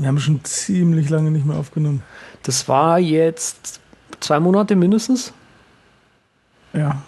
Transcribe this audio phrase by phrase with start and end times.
[0.00, 2.02] Wir haben schon ziemlich lange nicht mehr aufgenommen.
[2.42, 3.80] Das war jetzt
[4.18, 5.34] zwei Monate mindestens.
[6.72, 7.02] Ja,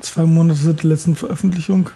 [0.00, 1.90] zwei Monate seit der letzten Veröffentlichung.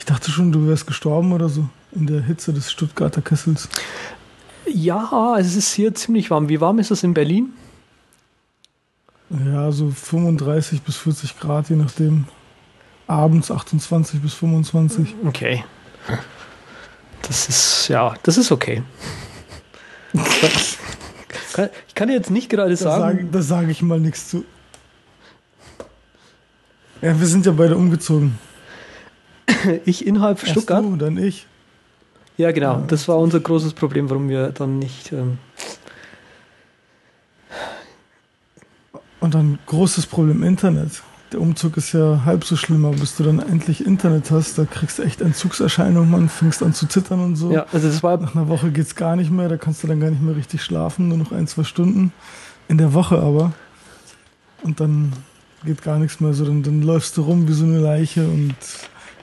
[0.00, 3.68] Ich dachte schon, du wärst gestorben oder so in der Hitze des Stuttgarter Kessels.
[4.66, 6.48] Ja, es ist hier ziemlich warm.
[6.48, 7.52] Wie warm ist es in Berlin?
[9.28, 12.24] Ja, so 35 bis 40 Grad, je nachdem.
[13.06, 15.14] Abends 28 bis 25.
[15.24, 15.64] Okay.
[17.22, 18.82] Das ist, ja, das ist okay.
[20.12, 23.28] Ich kann jetzt nicht gerade sagen.
[23.32, 24.44] Da sage sag ich mal nichts zu.
[27.02, 28.38] Ja, wir sind ja beide umgezogen.
[29.84, 30.84] ich innerhalb Erst Stuttgart.
[30.84, 31.46] Du, dann ich.
[32.36, 32.74] Ja, genau.
[32.74, 32.84] Ja.
[32.86, 35.12] Das war unser großes Problem, warum wir dann nicht.
[35.12, 35.38] Ähm
[39.20, 41.02] Und dann großes Problem Internet.
[41.32, 44.64] Der Umzug ist ja halb so schlimm, aber bis du dann endlich Internet hast, da
[44.64, 47.52] kriegst du echt Entzugserscheinungen, man fängst an zu zittern und so.
[47.52, 50.00] Ja, also das war Nach einer Woche geht's gar nicht mehr, da kannst du dann
[50.00, 52.12] gar nicht mehr richtig schlafen, nur noch ein, zwei Stunden.
[52.66, 53.52] In der Woche aber.
[54.62, 55.12] Und dann
[55.64, 56.44] geht gar nichts mehr so.
[56.44, 58.54] Dann, dann läufst du rum wie so eine Leiche und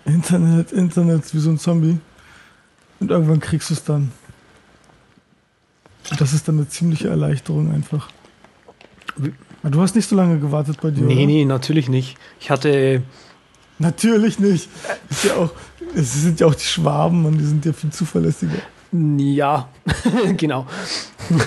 [0.06, 2.00] Internet, Internet, wie so ein Zombie.
[3.00, 4.12] Und irgendwann kriegst du es dann.
[6.10, 8.10] Und das ist dann eine ziemliche Erleichterung einfach.
[9.70, 11.04] Du hast nicht so lange gewartet bei dir.
[11.04, 11.26] Nee, oder?
[11.26, 12.18] nee, natürlich nicht.
[12.40, 13.02] Ich hatte.
[13.80, 14.70] Natürlich nicht.
[15.10, 15.52] Ist ja auch,
[15.96, 18.58] es sind ja auch die Schwaben und die sind ja viel zuverlässiger.
[18.92, 19.70] Ja,
[20.38, 20.66] genau.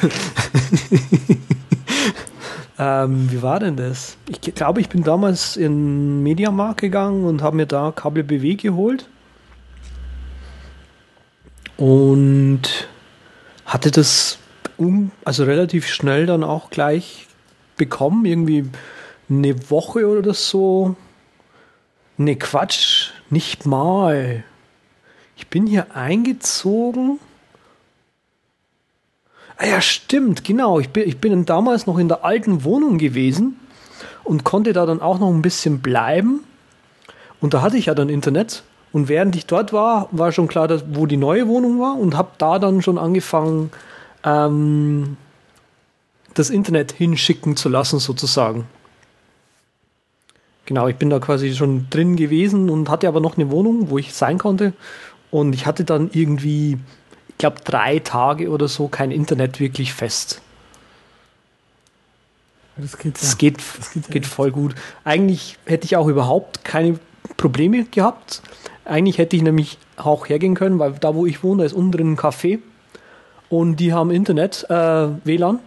[2.78, 4.16] ähm, wie war denn das?
[4.28, 9.08] Ich glaube, ich bin damals in Mediamarkt gegangen und habe mir da Kabel BW geholt.
[11.76, 12.88] Und
[13.64, 14.38] hatte das
[14.76, 17.26] um, also relativ schnell dann auch gleich
[17.80, 18.66] bekommen, irgendwie
[19.30, 20.96] eine Woche oder so.
[22.18, 24.44] Ne, Quatsch, nicht mal.
[25.34, 27.18] Ich bin hier eingezogen.
[29.56, 30.78] Ah ja, stimmt, genau.
[30.78, 33.58] Ich bin, ich bin damals noch in der alten Wohnung gewesen
[34.24, 36.44] und konnte da dann auch noch ein bisschen bleiben.
[37.40, 38.62] Und da hatte ich ja dann Internet.
[38.92, 42.14] Und während ich dort war, war schon klar, dass, wo die neue Wohnung war und
[42.14, 43.70] habe da dann schon angefangen,
[44.24, 45.16] ähm,
[46.34, 48.66] das Internet hinschicken zu lassen, sozusagen.
[50.66, 53.98] Genau, ich bin da quasi schon drin gewesen und hatte aber noch eine Wohnung, wo
[53.98, 54.72] ich sein konnte.
[55.30, 56.78] Und ich hatte dann irgendwie,
[57.28, 60.40] ich glaube, drei Tage oder so kein Internet wirklich fest.
[62.76, 64.74] Das geht, das geht, das geht, geht voll gut.
[65.04, 66.98] Eigentlich hätte ich auch überhaupt keine
[67.36, 68.42] Probleme gehabt.
[68.84, 71.92] Eigentlich hätte ich nämlich auch hergehen können, weil da, wo ich wohne, da ist unten
[71.92, 72.60] drin ein Café
[73.48, 75.58] und die haben Internet, äh, WLAN.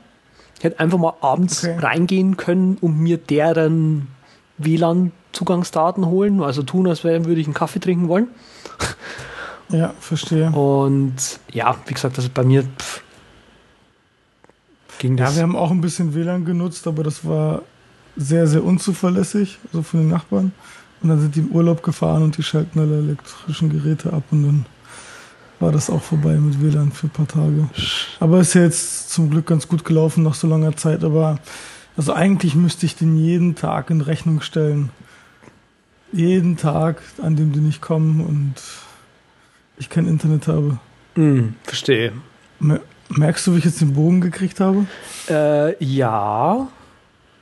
[0.63, 1.77] Ich hätte einfach mal abends okay.
[1.77, 4.07] reingehen können und mir deren
[4.59, 8.29] WLAN-Zugangsdaten holen, also tun, als würde ich einen Kaffee trinken wollen.
[9.67, 10.51] Ja, verstehe.
[10.51, 11.15] Und
[11.51, 13.03] ja, wie gesagt, das ist bei mir pff,
[14.99, 15.31] ging das.
[15.31, 17.63] Ja, wir haben auch ein bisschen WLAN genutzt, aber das war
[18.15, 20.53] sehr, sehr unzuverlässig, so von den Nachbarn.
[21.01, 24.43] Und dann sind die im Urlaub gefahren und die schalten alle elektrischen Geräte ab und
[24.43, 24.65] dann
[25.59, 27.69] war das auch vorbei mit WLAN für ein paar Tage.
[28.19, 31.03] Aber ist ja jetzt zum Glück ganz gut gelaufen nach so langer Zeit.
[31.03, 31.39] Aber
[31.95, 34.89] also eigentlich müsste ich den jeden Tag in Rechnung stellen.
[36.11, 38.55] Jeden Tag, an dem die nicht kommen und
[39.77, 40.77] ich kein Internet habe.
[41.15, 42.13] Mm, verstehe.
[43.09, 44.85] Merkst du, wie ich jetzt den Bogen gekriegt habe?
[45.29, 46.67] Äh, ja.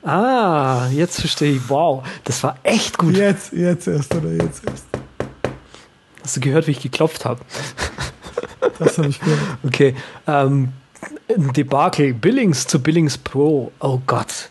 [0.02, 1.68] Ah, jetzt verstehe ich.
[1.68, 3.16] Wow, das war echt gut.
[3.16, 4.86] Jetzt, jetzt erst oder jetzt erst.
[6.22, 7.40] Hast du gehört, wie ich geklopft habe?
[8.78, 9.40] Das habe ich gehört.
[9.64, 9.94] Okay.
[10.26, 10.72] Ähm,
[11.36, 13.70] Debakel, Billings zu Billings Pro.
[13.80, 14.50] Oh Gott.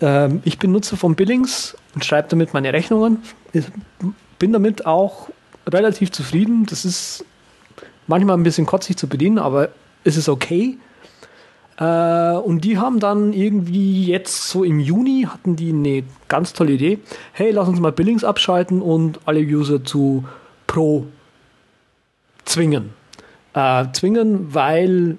[0.00, 3.22] Ähm, ich bin Nutzer von Billings und schreibe damit meine Rechnungen.
[3.52, 3.64] Ich
[4.38, 5.30] bin damit auch
[5.66, 6.66] relativ zufrieden.
[6.66, 7.24] Das ist
[8.06, 9.70] manchmal ein bisschen kotzig zu bedienen, aber
[10.04, 10.78] es ist okay.
[11.78, 16.72] Äh, und die haben dann irgendwie jetzt so im Juni hatten die eine ganz tolle
[16.72, 16.98] Idee.
[17.32, 20.24] Hey, lass uns mal Billings abschalten und alle User zu
[20.72, 21.06] Pro
[22.46, 22.94] zwingen.
[23.52, 25.18] Äh, zwingen, weil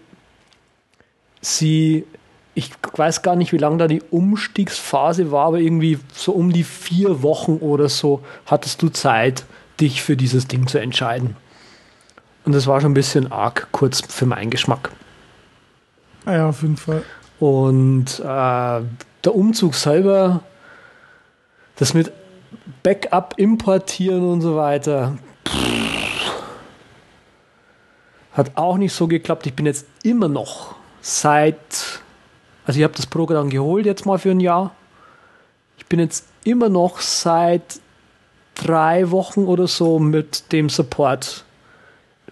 [1.41, 2.05] sie,
[2.55, 6.63] ich weiß gar nicht, wie lange da die Umstiegsphase war, aber irgendwie so um die
[6.63, 9.45] vier Wochen oder so hattest du Zeit,
[9.79, 11.35] dich für dieses Ding zu entscheiden.
[12.45, 14.89] Und das war schon ein bisschen arg kurz für meinen Geschmack.
[16.25, 17.03] Ah ja, auf jeden Fall.
[17.39, 20.41] Und äh, der Umzug selber,
[21.75, 22.11] das mit
[22.81, 25.15] Backup importieren und so weiter,
[28.33, 29.45] hat auch nicht so geklappt.
[29.45, 32.01] Ich bin jetzt immer noch seit,
[32.65, 34.75] also ich habe das Programm geholt jetzt mal für ein Jahr.
[35.77, 37.79] Ich bin jetzt immer noch seit
[38.55, 41.45] drei Wochen oder so mit dem Support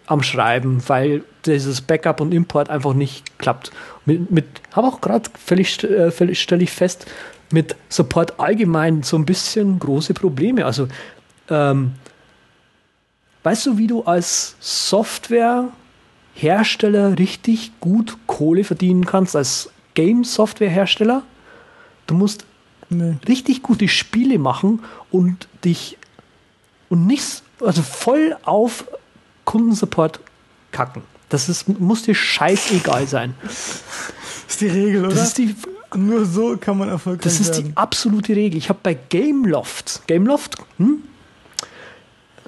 [0.08, 3.72] am Schreiben, weil dieses Backup und Import einfach nicht klappt.
[4.06, 7.06] Mit, mit habe auch gerade völlig, äh, völlig stelle ich fest,
[7.52, 10.66] mit Support allgemein so ein bisschen große Probleme.
[10.66, 10.88] Also
[11.50, 11.94] ähm,
[13.44, 21.24] weißt du, wie du als Softwarehersteller richtig gut Kohle verdienen kannst als Game-Softwarehersteller?
[22.08, 22.46] Du musst
[22.90, 23.16] nee.
[23.28, 24.80] richtig gute Spiele machen
[25.10, 25.98] und dich
[26.90, 28.86] und nichts, also voll auf
[29.46, 30.20] Kundensupport
[30.72, 31.04] kacken.
[31.30, 33.34] Das ist, muss dir scheißegal sein.
[33.42, 33.84] Das
[34.50, 35.16] ist die Regel, oder?
[35.16, 35.56] Das ist die,
[35.96, 37.70] Nur so kann man erfolgreich Das ist werden.
[37.70, 38.58] die absolute Regel.
[38.58, 41.04] Ich habe bei Gameloft, Gameloft, hm?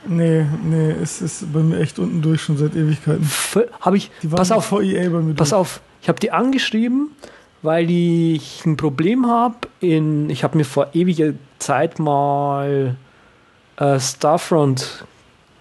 [0.05, 3.29] Nee, nee, es ist bei mir echt unten durch schon seit Ewigkeiten.
[3.81, 5.59] Habe ich, Die waren pass auf, vor EA bei mir pass durch.
[5.59, 7.11] auf, ich habe die angeschrieben,
[7.61, 9.55] weil ich ein Problem habe.
[9.79, 12.95] In, ich habe mir vor ewiger Zeit mal
[13.77, 15.05] äh, Starfront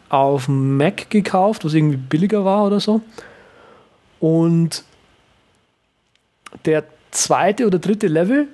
[0.09, 3.01] auf dem Mac gekauft, was irgendwie billiger war oder so.
[4.21, 4.85] Und
[6.65, 8.49] der zweite oder dritte Level,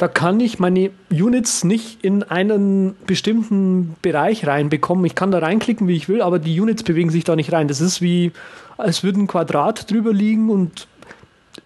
[0.00, 5.04] da kann ich meine Units nicht in einen bestimmten Bereich reinbekommen.
[5.04, 7.68] Ich kann da reinklicken, wie ich will, aber die Units bewegen sich da nicht rein.
[7.68, 8.32] Das ist wie,
[8.78, 10.88] als würde ein Quadrat drüber liegen und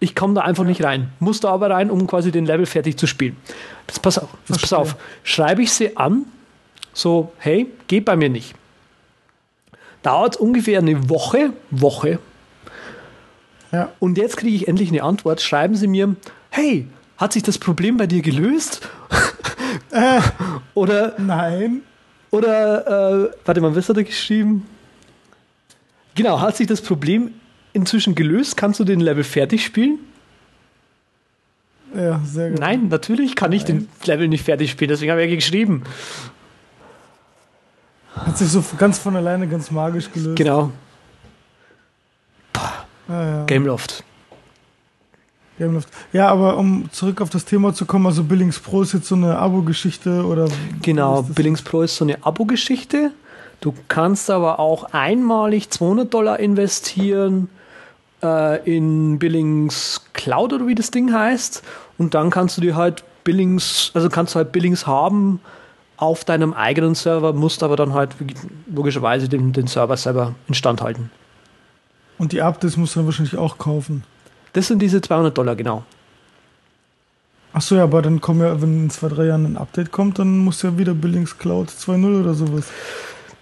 [0.01, 1.13] ich komme da einfach nicht rein.
[1.21, 3.37] Muss da aber rein, um quasi den Level fertig zu spielen.
[3.87, 4.97] Jetzt pass auf, jetzt pass auf.
[5.23, 6.25] Schreibe ich sie an,
[6.91, 8.53] so, hey, geht bei mir nicht.
[10.03, 12.19] Dauert ungefähr eine Woche, Woche,
[13.71, 15.39] Ja, und jetzt kriege ich endlich eine Antwort.
[15.39, 16.17] Schreiben Sie mir,
[16.49, 16.87] hey,
[17.17, 18.87] hat sich das Problem bei dir gelöst?
[19.91, 20.21] Äh.
[20.73, 21.81] oder, nein.
[22.31, 24.65] oder, äh, warte mal, was hat er geschrieben?
[26.15, 27.33] Genau, hat sich das Problem
[27.73, 28.57] inzwischen gelöst?
[28.57, 29.99] Kannst du den Level fertig spielen?
[31.95, 32.59] Ja, sehr gut.
[32.59, 35.83] Nein, natürlich kann ich den Level nicht fertig spielen, deswegen habe ich ja geschrieben.
[38.15, 40.37] Hat sich so ganz von alleine ganz magisch gelöst.
[40.37, 40.71] Genau,
[43.07, 43.45] Ja, ja.
[43.45, 44.03] Gameloft.
[46.11, 49.15] Ja, aber um zurück auf das Thema zu kommen, also Billings Pro ist jetzt so
[49.15, 50.49] eine Abo-Geschichte oder.
[50.81, 51.35] Genau, ist?
[51.35, 53.11] Billings Pro ist so eine Abo-Geschichte.
[53.61, 57.49] Du kannst aber auch einmalig 200 Dollar investieren
[58.21, 61.63] äh, in Billings Cloud oder wie das Ding heißt.
[61.97, 65.39] Und dann kannst du dir halt Billings, also kannst du halt Billings haben
[65.97, 68.11] auf deinem eigenen Server, musst aber dann halt
[68.73, 71.09] logischerweise den, den Server selber instand halten.
[72.17, 74.03] Und die Updates musst du dann wahrscheinlich auch kaufen.
[74.55, 75.83] Das sind diese 200 Dollar, genau.
[77.51, 80.37] Achso, ja, aber dann kommen ja, wenn in zwei, drei Jahren ein Update kommt, dann
[80.37, 82.67] muss ja wieder Billings Cloud 2.0 oder sowas.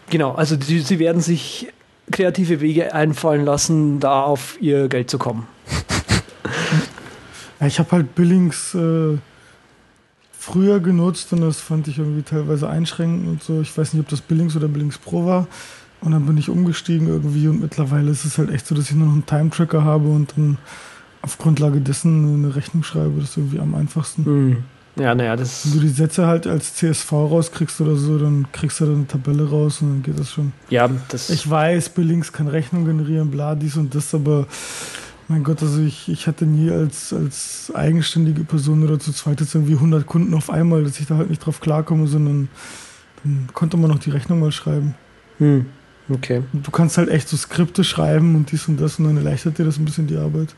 [0.10, 1.71] Genau, also die, sie werden sich
[2.12, 5.48] kreative Wege einfallen lassen, da auf ihr Geld zu kommen.
[7.59, 9.18] Ja, ich habe halt Billings äh,
[10.38, 13.62] früher genutzt und das fand ich irgendwie teilweise einschränkend und so.
[13.62, 15.48] Ich weiß nicht, ob das Billings oder Billings Pro war.
[16.01, 18.95] Und dann bin ich umgestiegen irgendwie und mittlerweile ist es halt echt so, dass ich
[18.95, 20.57] nur noch einen Time-Tracker habe und dann
[21.24, 23.20] auf Grundlage dessen eine Rechnung schreibe.
[23.20, 24.25] Das ist irgendwie am einfachsten.
[24.25, 24.58] Hm.
[24.96, 28.80] Ja, naja, das Wenn du die Sätze halt als CSV rauskriegst oder so, dann kriegst
[28.80, 30.54] du da eine Tabelle raus und dann geht das schon.
[30.70, 31.31] Ja, das.
[31.31, 34.46] Ich weiß, Billings kann Rechnung generieren, bla, dies und das, aber
[35.30, 39.56] mein Gott, also ich, ich hatte nie als, als eigenständige Person oder zu zweit jetzt
[39.56, 42.50] irgendwie 100 Kunden auf einmal, dass ich da halt nicht drauf klarkomme, sondern
[43.24, 44.94] dann konnte man noch die Rechnung mal schreiben.
[45.40, 45.66] hm.
[46.10, 46.44] Okay.
[46.52, 49.58] Und du kannst halt echt so Skripte schreiben und dies und das und dann erleichtert
[49.58, 50.54] dir das ein bisschen die Arbeit.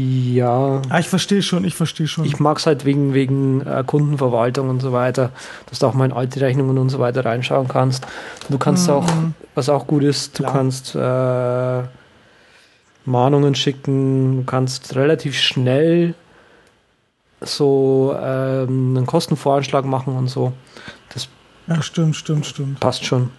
[0.00, 0.80] Ja.
[0.88, 2.24] Ah, ich verstehe schon, ich verstehe schon.
[2.24, 5.30] Ich mag es halt wegen, wegen äh, Kundenverwaltung und so weiter,
[5.66, 8.06] dass du auch mal in alte Rechnungen und so weiter reinschauen kannst.
[8.48, 9.34] Du kannst auch, Mhm.
[9.54, 10.52] was auch gut ist, du Klar.
[10.54, 11.82] kannst äh,
[13.04, 16.14] Mahnungen schicken, du kannst relativ schnell
[17.40, 20.52] so ähm, einen Kostenvoranschlag machen und so.
[21.66, 22.80] ja, stimmt, stimmt, stimmt.
[22.80, 23.30] Passt schon.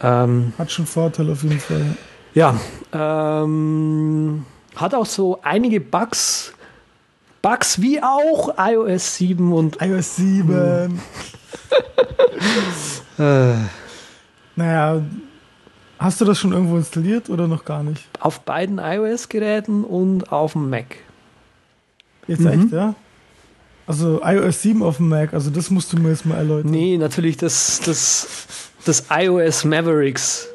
[0.00, 1.96] Ähm, Hat schon Vorteile auf jeden Fall.
[2.34, 2.54] Ja,
[2.92, 4.44] ähm,
[4.76, 6.52] hat auch so einige Bugs.
[7.42, 11.00] Bugs wie auch iOS 7 und iOS 7.
[13.18, 13.54] äh,
[14.54, 15.02] Naja,
[15.98, 18.04] hast du das schon irgendwo installiert oder noch gar nicht?
[18.20, 20.96] auf beiden iOS-Geräten und auf dem Mac.
[22.28, 22.46] Jetzt Mhm.
[22.64, 22.94] echt, ja?
[23.86, 26.70] Also iOS 7 auf dem Mac, also das musst du mir jetzt mal erläutern.
[26.70, 28.46] Nee, natürlich das, das,
[28.84, 30.48] das iOS Mavericks.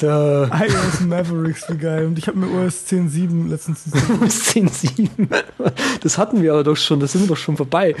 [0.00, 2.06] Der iOS Mavericks, wie geil.
[2.06, 5.28] Und ich habe mir OS 10.7 letztens iOS 10.7.
[6.00, 7.94] Das hatten wir aber doch schon, das sind wir doch schon vorbei.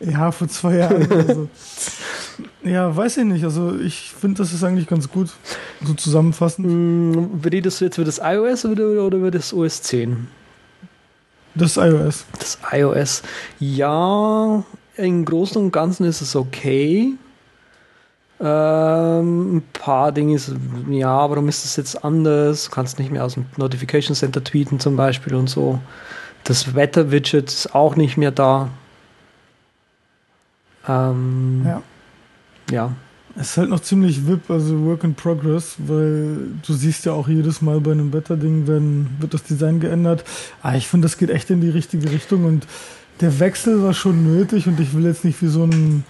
[0.00, 1.48] Ja, vor zwei Jahren oder so.
[2.62, 3.44] Ja, weiß ich nicht.
[3.44, 5.30] Also ich finde, das ist eigentlich ganz gut.
[5.82, 6.66] So zusammenfassend.
[6.66, 10.28] Hm, Redest du jetzt über das iOS oder, oder über das OS 10?
[11.54, 12.24] Das iOS.
[12.38, 13.22] Das iOS,
[13.58, 14.62] ja,
[14.96, 17.14] im Großen und Ganzen ist es okay.
[18.40, 20.52] Ähm, ein paar Dinge ist,
[20.88, 22.66] ja, warum ist das jetzt anders?
[22.66, 25.80] Du kannst nicht mehr aus dem Notification Center tweeten zum Beispiel und so.
[26.44, 28.68] Das Wetter-Widget ist auch nicht mehr da.
[30.86, 31.82] Ähm, Ja.
[32.70, 32.92] ja.
[33.34, 37.28] Es ist halt noch ziemlich VIP, also Work in Progress, weil du siehst ja auch
[37.28, 40.24] jedes Mal bei einem Wetterding, wenn wird das Design geändert.
[40.60, 42.66] Aber ich finde, das geht echt in die richtige Richtung und
[43.20, 46.04] der Wechsel war schon nötig und ich will jetzt nicht wie so ein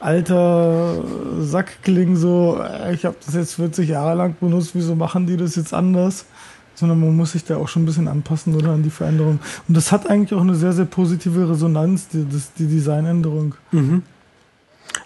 [0.00, 1.02] alter
[1.40, 5.36] Sack klingen, so, äh, ich habe das jetzt 40 Jahre lang benutzt, wieso machen die
[5.36, 6.26] das jetzt anders?
[6.74, 9.38] Sondern man muss sich da auch schon ein bisschen anpassen oder an die Veränderung.
[9.66, 13.54] Und das hat eigentlich auch eine sehr, sehr positive Resonanz, die, das, die Designänderung.
[13.72, 14.02] Mhm.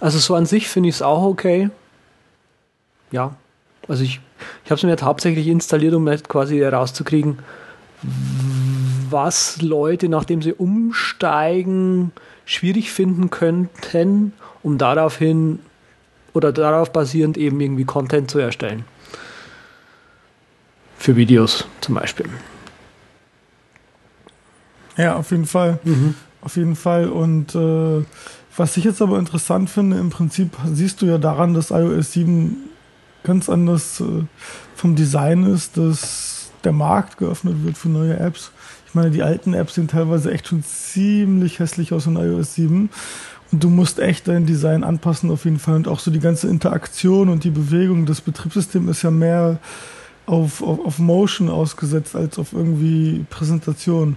[0.00, 1.70] Also so an sich finde ich es auch okay.
[3.12, 3.36] Ja.
[3.88, 4.20] Also ich,
[4.64, 7.38] ich habe es mir jetzt hauptsächlich installiert, um halt quasi herauszukriegen,
[9.10, 12.12] was Leute, nachdem sie umsteigen,
[12.44, 14.32] schwierig finden könnten,
[14.62, 15.60] um daraufhin
[16.32, 18.84] oder darauf basierend eben irgendwie Content zu erstellen.
[20.98, 22.26] Für Videos zum Beispiel.
[24.96, 25.78] Ja, auf jeden Fall.
[26.42, 27.08] Auf jeden Fall.
[27.08, 28.04] Und äh,
[28.56, 32.56] was ich jetzt aber interessant finde, im Prinzip siehst du ja daran, dass iOS 7
[33.22, 34.24] ganz anders äh,
[34.74, 38.50] vom Design ist, dass der Markt geöffnet wird für neue Apps.
[38.86, 42.90] Ich meine, die alten Apps sehen teilweise echt schon ziemlich hässlich aus in iOS 7.
[43.52, 45.76] Du musst echt dein Design anpassen auf jeden Fall.
[45.76, 48.06] Und auch so die ganze Interaktion und die Bewegung.
[48.06, 49.58] Das Betriebssystem ist ja mehr
[50.26, 54.16] auf, auf, auf Motion ausgesetzt als auf irgendwie Präsentation.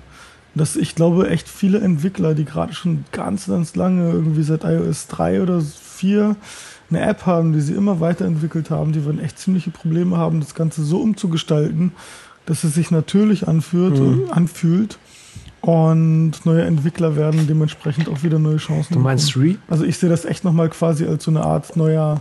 [0.56, 5.08] Dass ich glaube, echt viele Entwickler, die gerade schon ganz, ganz lange, irgendwie seit iOS
[5.08, 6.36] 3 oder 4,
[6.92, 10.54] eine App haben, die sie immer weiterentwickelt haben, die werden echt ziemliche Probleme haben, das
[10.54, 11.92] Ganze so umzugestalten,
[12.46, 14.26] dass es sich natürlich anfühlt, Mhm.
[14.30, 15.00] anfühlt.
[15.64, 19.56] Und neue Entwickler werden dementsprechend auch wieder neue Chancen Du meinst Re?
[19.70, 22.20] also ich sehe das echt nochmal quasi als so eine Art neuer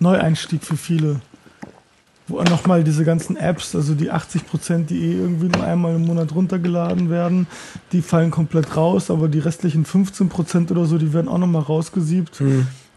[0.00, 1.20] Neueinstieg für viele.
[2.26, 6.04] Wo nochmal diese ganzen Apps, also die 80 Prozent, die eh irgendwie nur einmal im
[6.04, 7.46] Monat runtergeladen werden,
[7.92, 11.62] die fallen komplett raus, aber die restlichen 15 Prozent oder so, die werden auch nochmal
[11.62, 12.42] rausgesiebt.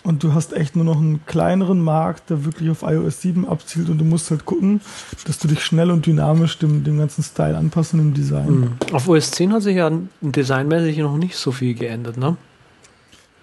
[0.03, 3.89] Und du hast echt nur noch einen kleineren Markt, der wirklich auf iOS 7 abzielt
[3.89, 4.81] und du musst halt gucken,
[5.25, 8.49] dass du dich schnell und dynamisch dem, dem ganzen Style anpassen im Design.
[8.49, 8.71] Mhm.
[8.91, 12.35] Auf OS 10 hat sich ja designmäßig noch nicht so viel geändert, ne?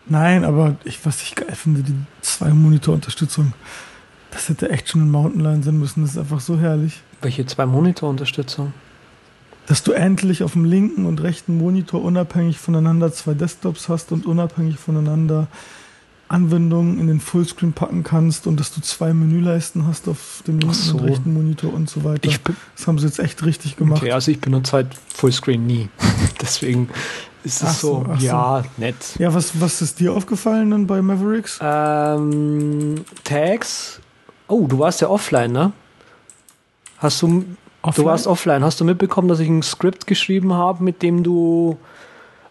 [0.06, 3.54] Nein, aber ich, was ich geil finde, die zwei Monitor-Unterstützung.
[4.30, 6.02] Das hätte echt schon ein Mountain Lion sein müssen.
[6.02, 7.00] Das ist einfach so herrlich.
[7.22, 8.72] Welche zwei Monitor-Unterstützung?
[9.66, 14.26] Dass du endlich auf dem linken und rechten Monitor unabhängig voneinander zwei Desktops hast und
[14.26, 15.46] unabhängig voneinander
[16.30, 20.74] Anwendungen in den Fullscreen packen kannst und dass du zwei Menüleisten hast auf dem linken
[20.74, 20.96] so.
[20.96, 22.30] und rechten Monitor und so weiter.
[22.76, 24.02] Das haben sie jetzt echt richtig gemacht.
[24.02, 25.88] okay, also ich benutze halt Fullscreen nie.
[26.40, 26.88] Deswegen
[27.42, 28.26] ist es so, so, ach so.
[28.26, 28.94] ja, nett.
[29.18, 31.58] Ja, was, was ist dir aufgefallen dann bei Mavericks?
[31.60, 34.00] Ähm, Tags.
[34.46, 35.72] Oh, du warst ja offline, ne?
[36.98, 37.44] Hast du,
[37.96, 38.62] du warst offline.
[38.62, 41.76] Hast du mitbekommen, dass ich ein Skript geschrieben habe, mit dem du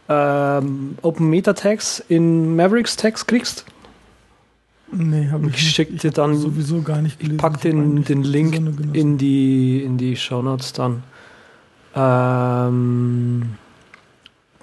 [0.10, 3.64] ähm, Open Meta Tags in Mavericks Tags kriegst?
[4.92, 8.56] Nee, habe ich, Ich schick dir dann- sowieso gar nicht Ich pack den, den Link
[8.94, 11.04] in die, in die Shownotes dann.
[11.96, 13.56] Ähm,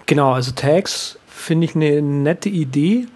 [0.07, 3.07] genau, also Tags finde ich eine nette Idee.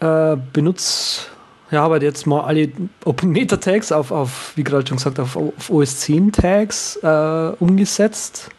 [0.00, 1.28] Äh, benutz,
[1.70, 2.70] ja, aber jetzt mal alle
[3.04, 7.52] Open Meta Tags auf, auf wie gerade schon gesagt, auf, auf OS 10 Tags äh,
[7.60, 8.50] umgesetzt.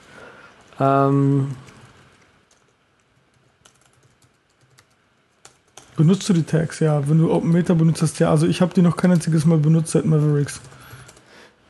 [0.80, 1.50] Ähm,
[5.96, 7.08] Benutzt du die Tags, ja.
[7.08, 8.30] Wenn du Open Meta benutzt hast, ja.
[8.30, 10.60] Also ich habe die noch kein einziges Mal benutzt seit Mavericks.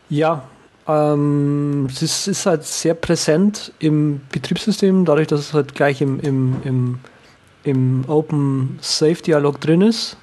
[0.09, 0.43] Ja,
[0.87, 6.19] ähm, es ist, ist halt sehr präsent im Betriebssystem, dadurch, dass es halt gleich im,
[6.19, 6.99] im, im,
[7.63, 10.17] im Open Safe Dialog drin ist.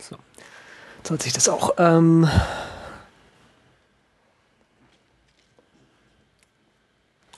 [0.00, 0.16] So.
[0.98, 1.74] Jetzt hat sich das auch.
[1.78, 2.28] Ähm,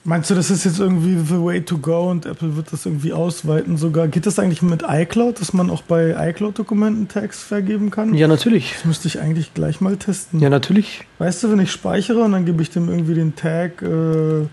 [0.04, 3.12] Meinst du, das ist jetzt irgendwie the way to go und Apple wird das irgendwie
[3.12, 4.08] ausweiten sogar?
[4.08, 8.12] Geht das eigentlich mit iCloud, dass man auch bei iCloud-Dokumenten Tags vergeben kann?
[8.14, 8.72] ja, natürlich.
[8.72, 10.40] Das müsste ich eigentlich gleich mal testen.
[10.40, 11.04] Ja, natürlich.
[11.18, 14.46] Weißt du, wenn ich speichere und dann gebe ich dem irgendwie den Tag, äh,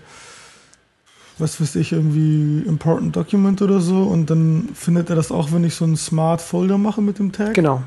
[1.38, 5.64] was weiß ich, irgendwie Important Document oder so und dann findet er das auch, wenn
[5.64, 7.54] ich so einen Smart Folder mache mit dem Tag?
[7.54, 7.82] Genau.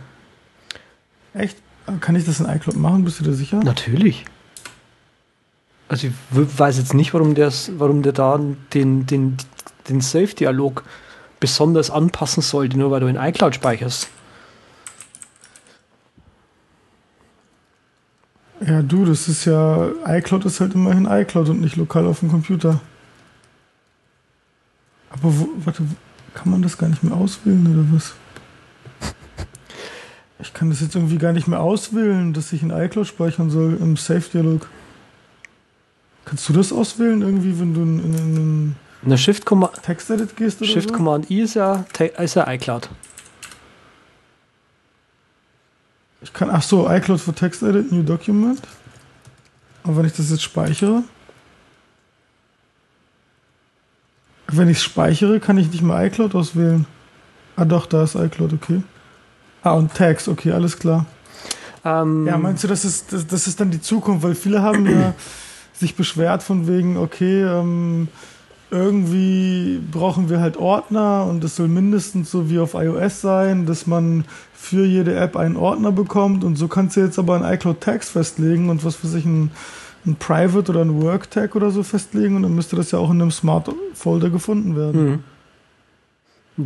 [1.33, 1.57] Echt?
[2.01, 3.05] Kann ich das in iCloud machen?
[3.05, 3.61] Bist du dir sicher?
[3.63, 4.25] Natürlich.
[5.87, 8.39] Also ich weiß jetzt nicht, warum, der's, warum der da
[8.73, 9.37] den, den,
[9.89, 10.83] den Safe-Dialog
[11.39, 14.07] besonders anpassen sollte, nur weil du in iCloud speicherst.
[18.65, 22.31] Ja, du, das ist ja, iCloud ist halt immerhin iCloud und nicht lokal auf dem
[22.31, 22.79] Computer.
[25.09, 25.83] Aber wo, warte,
[26.33, 28.13] Kann man das gar nicht mehr auswählen oder was?
[30.39, 33.77] Ich kann das jetzt irgendwie gar nicht mehr auswählen, dass ich in iCloud speichern soll
[33.79, 34.67] im Safe-Dialog.
[36.25, 38.75] Kannst du das auswählen irgendwie, wenn du in, in, in
[39.05, 40.95] Eine Shift Command Textedit gehst oder Shift so?
[40.95, 41.85] Command I ist ja,
[42.17, 42.89] ist ja iCloud.
[46.21, 48.61] Ich kann, ach so, iCloud für Textedit, New Document.
[49.83, 51.03] Und wenn ich das jetzt speichere,
[54.47, 56.85] wenn ich es speichere, kann ich nicht mehr iCloud auswählen.
[57.55, 58.81] Ah doch, da ist iCloud, okay.
[59.61, 61.05] Ah, und Tags, okay, alles klar.
[61.83, 64.23] Ähm, Ja, meinst du, das ist, das, das ist dann die Zukunft?
[64.23, 65.13] Weil viele haben ja
[65.73, 68.07] sich beschwert von wegen, okay, ähm,
[68.71, 73.85] irgendwie brauchen wir halt Ordner und es soll mindestens so wie auf iOS sein, dass
[73.85, 77.81] man für jede App einen Ordner bekommt und so kannst du jetzt aber einen iCloud
[77.81, 79.51] Tags festlegen und was weiß ich, ein,
[80.05, 83.11] ein Private oder ein Work Tag oder so festlegen und dann müsste das ja auch
[83.11, 85.05] in einem Smart Folder gefunden werden.
[85.05, 85.23] Mhm.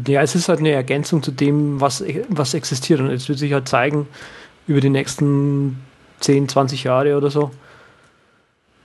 [0.08, 3.00] Ja, es ist halt eine Ergänzung zu dem, was, was existiert.
[3.00, 4.08] Und es wird sich halt zeigen,
[4.68, 5.78] über die nächsten
[6.20, 7.52] 10, 20 Jahre oder so.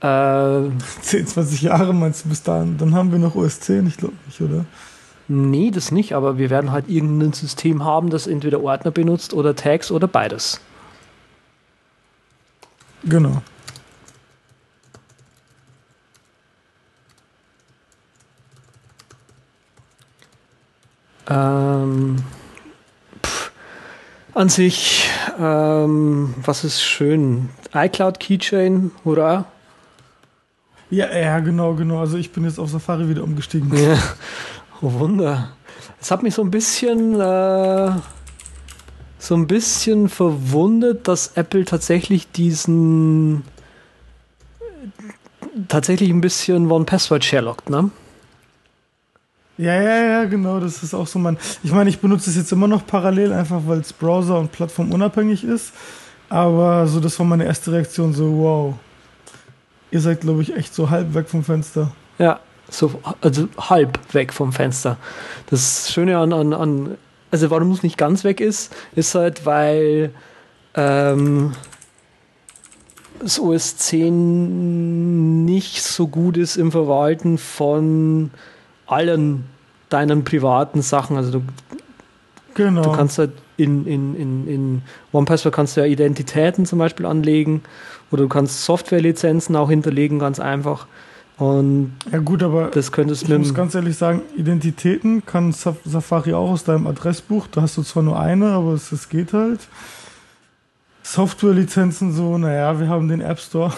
[0.03, 0.69] Äh,
[1.01, 2.77] 10, 20 Jahre meinst du bis dahin?
[2.77, 4.65] Dann haben wir noch OS 10, ich glaube nicht, oder?
[5.29, 9.55] nee, das nicht, aber wir werden halt irgendein System haben, das entweder Ordner benutzt oder
[9.55, 10.59] Tags oder beides.
[13.03, 13.41] Genau.
[21.29, 22.17] Ähm,
[23.25, 23.51] pff,
[24.33, 27.49] an sich, ähm, was ist schön?
[27.73, 29.45] iCloud Keychain, hurra.
[30.93, 31.99] Ja, ja, genau, genau.
[32.01, 33.75] Also ich bin jetzt auf Safari wieder umgestiegen.
[33.75, 33.97] Ja,
[34.79, 35.49] oh Wunder.
[35.99, 37.91] Es hat mich so ein bisschen, äh,
[39.17, 43.43] so ein bisschen verwundert, dass Apple tatsächlich diesen,
[45.67, 47.89] tatsächlich ein bisschen One-Password Sherlockt, ne?
[49.57, 50.59] Ja, ja, ja, genau.
[50.59, 51.39] Das ist auch so mein.
[51.63, 54.91] Ich meine, ich benutze es jetzt immer noch parallel, einfach weil es Browser und Plattform
[54.91, 55.73] unabhängig ist.
[56.29, 58.75] Aber so, das war meine erste Reaktion, so, wow.
[59.93, 61.91] Ihr seid, glaube ich, echt so halb weg vom Fenster.
[62.17, 64.97] Ja, so, also halb weg vom Fenster.
[65.51, 66.97] Das Schöne an, an, an
[67.29, 70.09] also warum es nicht ganz weg ist, ist halt, weil
[70.73, 71.51] ähm,
[73.19, 78.31] das OS 10 nicht so gut ist im Verwalten von
[78.87, 79.45] allen
[79.89, 81.17] deinen privaten Sachen.
[81.17, 81.41] Also du,
[82.55, 82.81] Genau.
[82.81, 87.61] du kannst halt in, in, in, in OnePassword kannst du ja Identitäten zum Beispiel anlegen
[88.13, 90.85] oder du kannst Softwarelizenzen auch hinterlegen, ganz einfach.
[91.37, 96.35] Und ja, gut, aber das könntest ich muss ganz ehrlich sagen, Identitäten kann Saf Safari
[96.35, 97.47] auch aus deinem Adressbuch.
[97.47, 99.61] Da hast du zwar nur eine, aber es, es geht halt.
[101.01, 103.73] Softwarelizenzen so, naja, wir haben den App Store.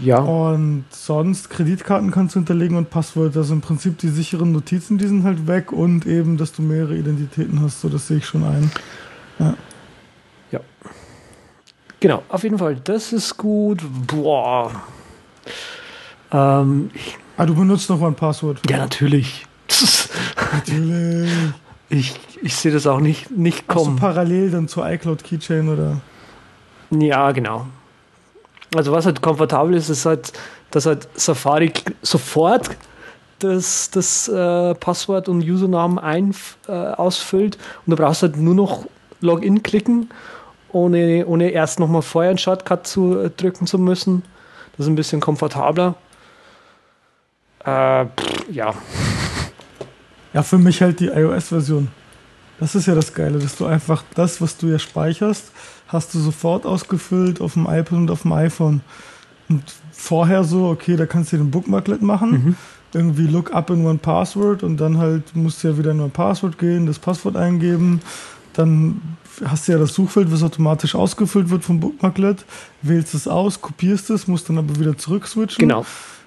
[0.00, 3.40] Ja, Und sonst Kreditkarten kannst du hinterlegen und Passwörter.
[3.40, 6.96] Also im Prinzip die sicheren Notizen, die sind halt weg und eben, dass du mehrere
[6.96, 7.80] Identitäten hast.
[7.80, 8.70] So, das sehe ich schon ein.
[12.00, 12.76] Genau, auf jeden Fall.
[12.84, 13.82] Das ist gut.
[14.06, 14.70] Boah.
[16.32, 16.90] Ähm,
[17.36, 18.58] Ah, du benutzt noch mal ein Passwort.
[18.68, 19.46] ja, natürlich.
[20.52, 21.30] Natürlich.
[21.88, 23.96] Ich, ich sehe das auch nicht, nicht kommen.
[23.96, 26.00] parallel dann zur iCloud Keychain oder?
[26.90, 27.66] Ja, genau.
[28.74, 30.32] Also was halt komfortabel ist, ist halt,
[30.70, 32.70] dass halt Safari sofort
[33.38, 36.34] das, das äh, Passwort und Usernamen ein,
[36.66, 37.56] äh, ausfüllt
[37.86, 38.84] und du brauchst halt nur noch
[39.20, 40.10] Login klicken,
[40.72, 44.22] ohne, ohne erst nochmal vorher einen Shortcut zu äh, drücken zu müssen.
[44.76, 45.94] Das ist ein bisschen komfortabler.
[47.64, 48.74] Äh, pff, ja,
[50.34, 51.88] Ja, für mich halt die iOS-Version.
[52.60, 55.52] Das ist ja das Geile, dass du einfach das, was du ja speicherst,
[55.88, 58.82] hast du sofort ausgefüllt auf dem iPad und auf dem iPhone.
[59.48, 62.56] Und vorher so, okay, da kannst du den Bookmarklet machen, Mhm.
[62.92, 66.10] irgendwie Look up in One Password und dann halt musst du ja wieder in One
[66.10, 68.02] Password gehen, das Passwort eingeben,
[68.52, 69.00] dann
[69.44, 72.44] hast du ja das Suchfeld, was automatisch ausgefüllt wird vom Bookmarklet,
[72.82, 75.84] wählst es aus, kopierst es, musst dann aber wieder zurück switchen genau.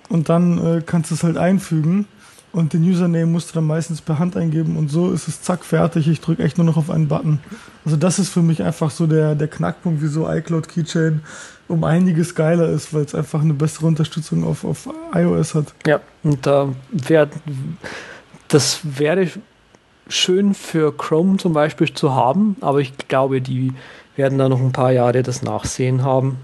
[0.09, 2.07] und dann äh, kannst du es halt einfügen
[2.53, 5.63] und den Username musst du dann meistens per Hand eingeben und so ist es zack
[5.63, 6.07] fertig.
[6.07, 7.39] Ich drücke echt nur noch auf einen Button.
[7.85, 11.21] Also das ist für mich einfach so der, der Knackpunkt, wieso iCloud Keychain
[11.69, 15.73] um einiges geiler ist, weil es einfach eine bessere Unterstützung auf, auf iOS hat.
[15.87, 17.29] Ja, und da wär,
[18.49, 19.29] das wäre
[20.11, 23.73] schön für Chrome zum Beispiel zu haben, aber ich glaube, die
[24.15, 26.37] werden da noch ein paar Jahre das Nachsehen haben.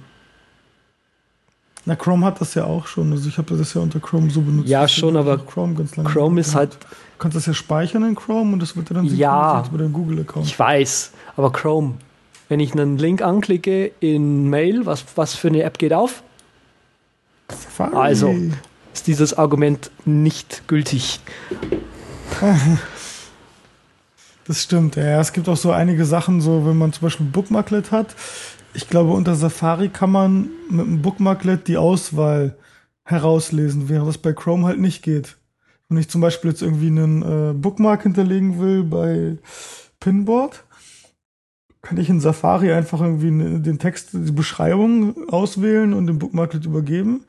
[1.86, 3.12] Na, Chrome hat das ja auch schon.
[3.14, 4.68] Also ich habe das ja unter Chrome so benutzt.
[4.68, 8.60] Ja, schon, aber Chrome Chrome ist halt, Du kannst das ja speichern in Chrome und
[8.62, 9.64] das wird dann Ja.
[9.68, 10.46] über deinen Google-Account.
[10.46, 11.96] ich weiß, aber Chrome,
[12.50, 16.22] wenn ich einen Link anklicke in Mail, was, was für eine App geht auf,
[17.50, 17.96] Safari.
[17.96, 18.36] Also.
[18.94, 21.22] ist dieses Argument nicht gültig.
[24.48, 25.20] Das stimmt, ja.
[25.20, 28.16] Es gibt auch so einige Sachen, so wenn man zum Beispiel Bookmarklet hat.
[28.74, 32.58] Ich glaube, unter Safari kann man mit einem Bookmarklet die Auswahl
[33.04, 35.38] herauslesen, während das bei Chrome halt nicht geht.
[35.90, 39.38] Wenn ich zum Beispiel jetzt irgendwie einen äh, Bookmark hinterlegen will bei
[40.00, 40.64] Pinboard,
[41.82, 46.66] kann ich in Safari einfach irgendwie ne, den Text, die Beschreibung auswählen und den Bookmarklet
[46.66, 47.26] übergeben.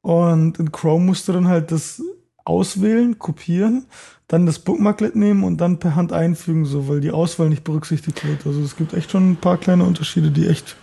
[0.00, 2.00] Und in Chrome musst du dann halt das
[2.44, 3.86] auswählen, kopieren,
[4.28, 8.26] dann das Bookmarklet nehmen und dann per Hand einfügen, so, weil die Auswahl nicht berücksichtigt
[8.26, 8.46] wird.
[8.46, 10.76] Also es gibt echt schon ein paar kleine Unterschiede, die echt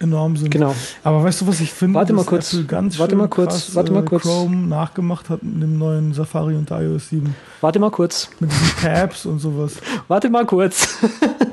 [0.00, 0.50] enorm sind.
[0.50, 0.74] Genau.
[1.04, 1.98] Aber weißt du, was ich finde?
[1.98, 2.52] Warte mal kurz.
[2.52, 3.50] Apple ganz warte mal kurz.
[3.50, 4.22] krass, warte mal äh, kurz.
[4.22, 7.34] Chrome nachgemacht hat mit dem neuen Safari und iOS 7.
[7.60, 8.30] Warte mal kurz.
[8.40, 9.76] Mit diesen Tabs und sowas.
[10.08, 10.98] Warte mal kurz.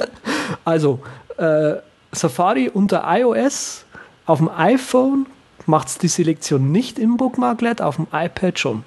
[0.66, 1.00] also,
[1.38, 1.76] äh,
[2.12, 3.86] Safari unter iOS
[4.26, 5.26] auf dem iPhone
[5.66, 8.84] macht es die Selektion nicht im Bookmarklet, auf dem iPad schon.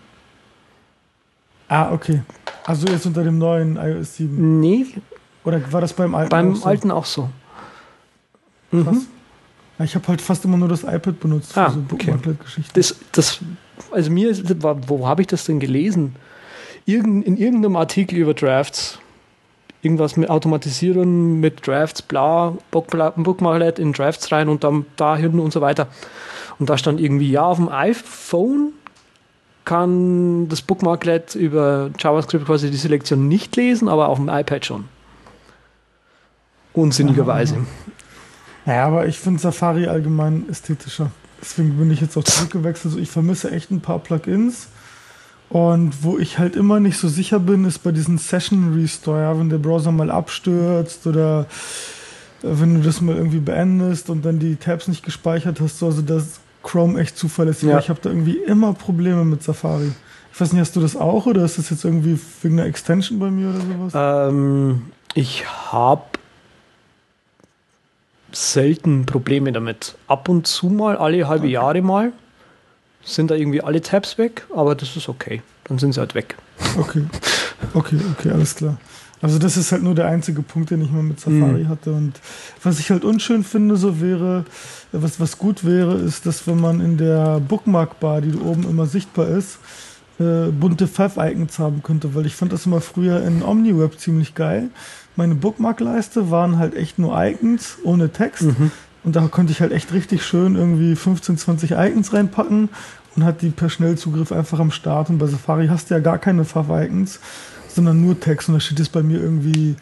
[1.70, 2.22] Ah, okay.
[2.64, 4.60] Also jetzt unter dem neuen iOS 7.
[4.60, 4.86] Nee,
[5.44, 6.28] Oder war das beim alten?
[6.30, 6.64] beim auch so?
[6.66, 7.30] alten auch so.
[8.72, 9.06] Mhm.
[9.78, 12.10] Ja, ich habe halt fast immer nur das iPad benutzt für Ah, so okay.
[12.10, 12.70] Bookmarklet-Geschichten.
[12.74, 13.38] Das, das,
[13.92, 14.36] also mir,
[14.88, 16.16] wo habe ich das denn gelesen?
[16.86, 18.98] Irgend, in irgendeinem Artikel über Drafts.
[19.82, 25.52] Irgendwas mit Automatisieren, mit Drafts, bla, Book- Bookmarklet in Drafts rein und dann dahin und
[25.54, 25.86] so weiter.
[26.58, 28.74] Und da stand irgendwie, ja, auf dem iPhone
[29.64, 34.84] kann das Bookmarklet über JavaScript quasi die Selektion nicht lesen, aber auf dem iPad schon.
[36.72, 37.58] Unsinnigerweise.
[38.64, 41.10] Naja, aber ich finde Safari allgemein ästhetischer.
[41.40, 42.94] Deswegen bin ich jetzt auch zurückgewechselt.
[42.94, 44.68] So, ich vermisse echt ein paar Plugins.
[45.48, 49.48] Und wo ich halt immer nicht so sicher bin, ist bei diesen Session Restore, wenn
[49.48, 51.46] der Browser mal abstürzt oder
[52.42, 55.86] äh, wenn du das mal irgendwie beendest und dann die Tabs nicht gespeichert hast, so,
[55.86, 57.68] also das Chrome echt zuverlässig.
[57.68, 57.74] Ja.
[57.74, 59.92] weil Ich habe da irgendwie immer Probleme mit Safari.
[60.32, 63.18] Ich weiß nicht, hast du das auch oder ist das jetzt irgendwie wegen einer Extension
[63.18, 64.28] bei mir oder sowas?
[64.30, 64.82] Ähm,
[65.14, 66.02] ich habe
[68.32, 69.96] selten Probleme damit.
[70.06, 72.12] Ab und zu mal, alle halbe Jahre mal,
[73.02, 75.42] sind da irgendwie alle Tabs weg, aber das ist okay.
[75.64, 76.36] Dann sind sie halt weg.
[76.78, 77.04] Okay,
[77.74, 78.78] okay, okay, alles klar.
[79.22, 81.68] Also das ist halt nur der einzige Punkt, den ich mal mit Safari Mhm.
[81.68, 81.92] hatte.
[81.92, 82.14] Und
[82.62, 84.44] was ich halt unschön finde, so wäre,
[84.92, 88.86] was, was gut wäre, ist, dass wenn man in der Bookmark-Bar, die da oben immer
[88.86, 89.58] sichtbar ist,
[90.18, 94.68] äh, bunte Five-Icons haben könnte, weil ich fand das immer früher in OmniWeb ziemlich geil.
[95.16, 98.46] Meine Bookmark-Leiste waren halt echt nur Icons ohne Text.
[99.02, 102.68] Und da konnte ich halt echt richtig schön irgendwie 15, 20 Icons reinpacken
[103.16, 105.10] und hat die per Schnellzugriff einfach am Start.
[105.10, 107.20] Und bei Safari hast du ja gar keine Fav-Icons,
[107.74, 108.48] sondern nur Text.
[108.48, 109.76] Und da steht jetzt bei mir irgendwie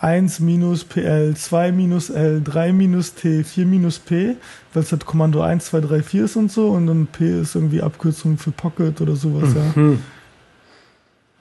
[0.00, 4.36] 1 minus PL, 2 minus L, 3 minus T, 4 minus P,
[4.74, 6.68] weil es halt Kommando 1, 2, 3, 4 ist und so.
[6.70, 9.74] Und dann P ist irgendwie Abkürzung für Pocket oder sowas, ja.
[9.74, 9.98] Hm.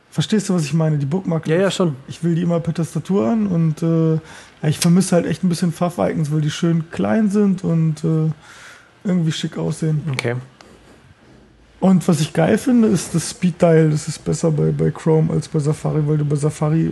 [0.10, 0.98] Verstehst du, was ich meine?
[0.98, 1.46] Die Bookmark.
[1.46, 1.98] Ja, ja, schon.
[2.08, 5.50] Ich will die immer per Tastatur an und äh, ja, ich vermisse halt echt ein
[5.50, 8.32] bisschen Fav-Icons, weil die schön klein sind und äh,
[9.04, 10.02] irgendwie schick aussehen.
[10.14, 10.36] Okay.
[11.80, 13.90] Und was ich geil finde, ist das Speed Dial.
[13.92, 16.92] Das ist besser bei, bei Chrome als bei Safari, weil du bei Safari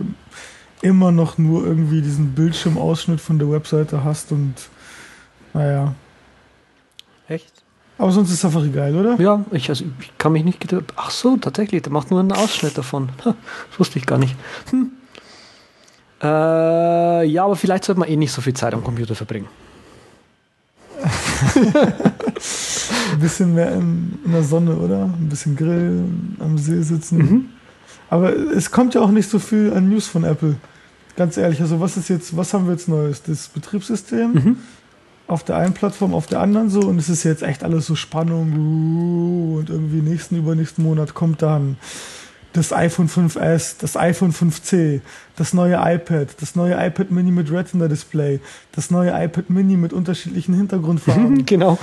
[0.82, 4.54] immer noch nur irgendwie diesen Bildschirmausschnitt von der Webseite hast und
[5.54, 5.94] naja.
[7.28, 7.64] Echt?
[7.96, 9.20] Aber sonst ist Safari geil, oder?
[9.20, 10.92] Ja, ich, also, ich kann mich nicht gedacht.
[10.96, 13.08] Ach so, tatsächlich, der macht nur einen Ausschnitt davon.
[13.24, 13.34] Das
[13.78, 14.36] wusste ich gar nicht.
[14.70, 14.90] Hm.
[16.22, 19.48] Äh, ja, aber vielleicht sollte man eh nicht so viel Zeit am Computer verbringen.
[23.12, 25.04] Ein bisschen mehr in, in der Sonne, oder?
[25.04, 27.18] Ein bisschen grillen, am See sitzen.
[27.18, 27.44] Mhm.
[28.10, 30.56] Aber es kommt ja auch nicht so viel an News von Apple.
[31.16, 33.22] Ganz ehrlich, also was ist jetzt, was haben wir jetzt Neues?
[33.22, 34.56] Das Betriebssystem Mhm.
[35.26, 37.94] auf der einen Plattform, auf der anderen so und es ist jetzt echt alles so
[37.94, 41.76] Spannung und irgendwie nächsten, übernächsten Monat kommt dann
[42.54, 45.00] das iPhone 5S, das iPhone 5C,
[45.36, 48.40] das neue iPad, das neue iPad Mini mit Retina-Display,
[48.72, 51.44] das neue iPad Mini mit unterschiedlichen Hintergrundfarben.
[51.46, 51.78] Genau.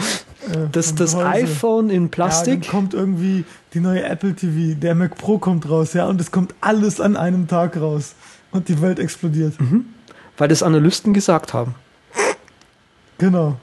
[0.51, 1.27] äh, Das, das Gehäuse.
[1.29, 2.61] iPhone in Ja, Plastik.
[2.63, 6.31] dann kommt irgendwie die neue Apple TV, der Mac Pro kommt raus, ja, und es
[6.31, 8.15] kommt alles an einem Tag raus.
[8.51, 9.53] Und die Welt explodiert.
[10.37, 11.75] weil das Analysten gesagt haben.
[13.17, 13.57] Genau.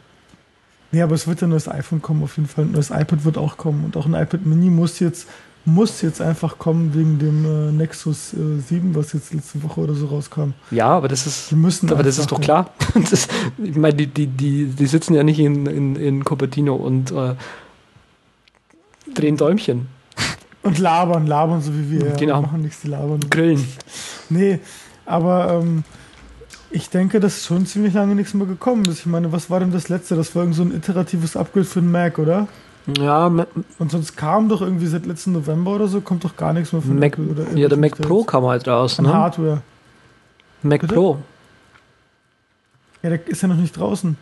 [0.93, 2.65] Nee, aber es wird ein neues iPhone kommen, auf jeden Fall.
[2.65, 3.85] Ein neues iPad wird auch kommen.
[3.85, 5.29] Und auch ein iPad Mini muss jetzt,
[5.69, 9.95] muss jetzt einfach kommen wegen dem äh, Nexus äh, 7, was jetzt letzte Woche oder
[9.95, 10.53] so rauskam.
[10.71, 12.71] Ja, aber das ist, Die müssen aber das ist doch klar.
[13.11, 13.29] Das,
[13.63, 17.35] ich meine, die, die, die, die sitzen ja nicht in, in, in Cupertino und äh,
[19.15, 19.89] drehen Däumchen,
[20.63, 22.11] Und labern, labern, so wie wir.
[22.13, 22.35] Genau.
[22.37, 23.21] Ja, machen nichts, die labern.
[23.31, 23.65] grillen.
[24.29, 24.59] Nee,
[25.07, 25.85] aber ähm,
[26.71, 29.01] ich denke, dass schon ziemlich lange nichts mehr gekommen ist.
[29.01, 30.17] Ich meine, was war denn das letzte?
[30.17, 32.49] Das war irgend so ein iteratives Upgrade für den Mac, oder?
[32.97, 36.73] Ja, und sonst kam doch irgendwie seit letzten November oder so, kommt doch gar nichts
[36.73, 37.27] mehr von Mac, Apple.
[37.27, 38.99] Oder ja, der Mac Pro kam halt raus.
[38.99, 39.13] Ne?
[39.13, 39.61] Hardware.
[40.63, 40.95] Mac Bitte?
[40.95, 41.19] Pro.
[43.03, 44.17] Ja, der ist ja noch nicht draußen.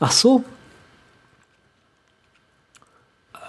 [0.00, 0.42] Ach so.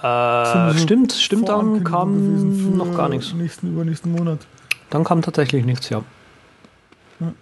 [0.04, 3.34] Äh, stimmt, stimmt, dann kam noch gar nichts.
[3.34, 4.46] Nächsten, übernächsten Monat.
[4.92, 6.04] Dann kam tatsächlich nichts, ja.
[7.20, 7.34] Ja,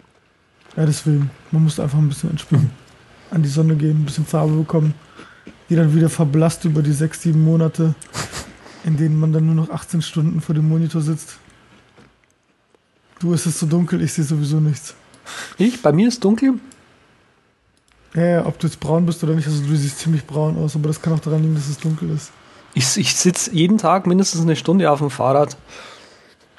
[0.77, 1.29] ja deswegen.
[1.51, 2.71] Man muss einfach ein bisschen entspannen.
[3.31, 4.93] An die Sonne gehen, ein bisschen Farbe bekommen
[5.69, 7.95] die dann wieder verblasst über die sechs, sieben Monate,
[8.83, 11.37] in denen man dann nur noch 18 Stunden vor dem Monitor sitzt.
[13.19, 14.93] Du, ist es so dunkel, ich sehe sowieso nichts.
[15.57, 15.81] Ich?
[15.81, 16.53] Bei mir ist dunkel?
[18.13, 20.75] Ja, ja, ob du jetzt braun bist oder nicht, also du siehst ziemlich braun aus,
[20.75, 22.31] aber das kann auch daran liegen, dass es dunkel ist.
[22.73, 25.57] Ich, ich sitze jeden Tag mindestens eine Stunde auf dem Fahrrad.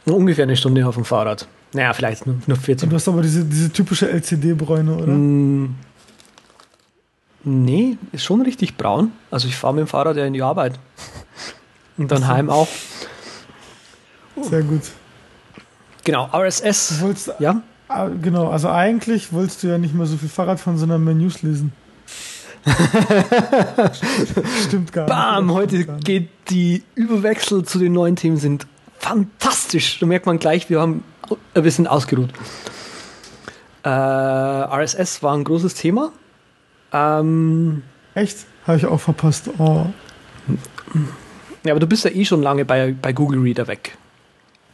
[0.05, 1.47] Ungefähr eine Stunde auf dem Fahrrad.
[1.73, 2.87] Naja, vielleicht nur, nur 14.
[2.87, 5.13] Und du hast aber diese, diese typische LCD-Bräune, oder?
[5.13, 5.75] Mm,
[7.45, 9.13] Nee, ist schon richtig braun.
[9.31, 10.79] Also ich fahre mit dem Fahrrad ja in die Arbeit.
[11.97, 12.69] Und dann heim auch.
[14.43, 14.83] Sehr gut.
[16.05, 17.01] Genau, RSS.
[17.01, 17.63] Wolltest, ja?
[17.89, 21.15] Ah, genau, also eigentlich wolltest du ja nicht mehr so viel Fahrrad fahren, sondern mehr
[21.15, 21.73] News lesen.
[24.67, 25.15] Stimmt gar nicht.
[25.15, 28.67] Bam, heute geht die Überwechsel zu den neuen Themen sind
[28.99, 29.99] fantastisch.
[30.01, 31.05] Da merkt man gleich, wir haben
[31.55, 32.31] ein bisschen ausgeruht.
[33.85, 36.13] Äh, RSS war ein großes Thema.
[36.93, 37.83] Ähm,
[38.15, 38.47] Echt?
[38.67, 39.51] Habe ich auch verpasst.
[39.59, 39.87] Oh.
[41.65, 43.97] Ja, aber du bist ja eh schon lange bei, bei Google Reader weg.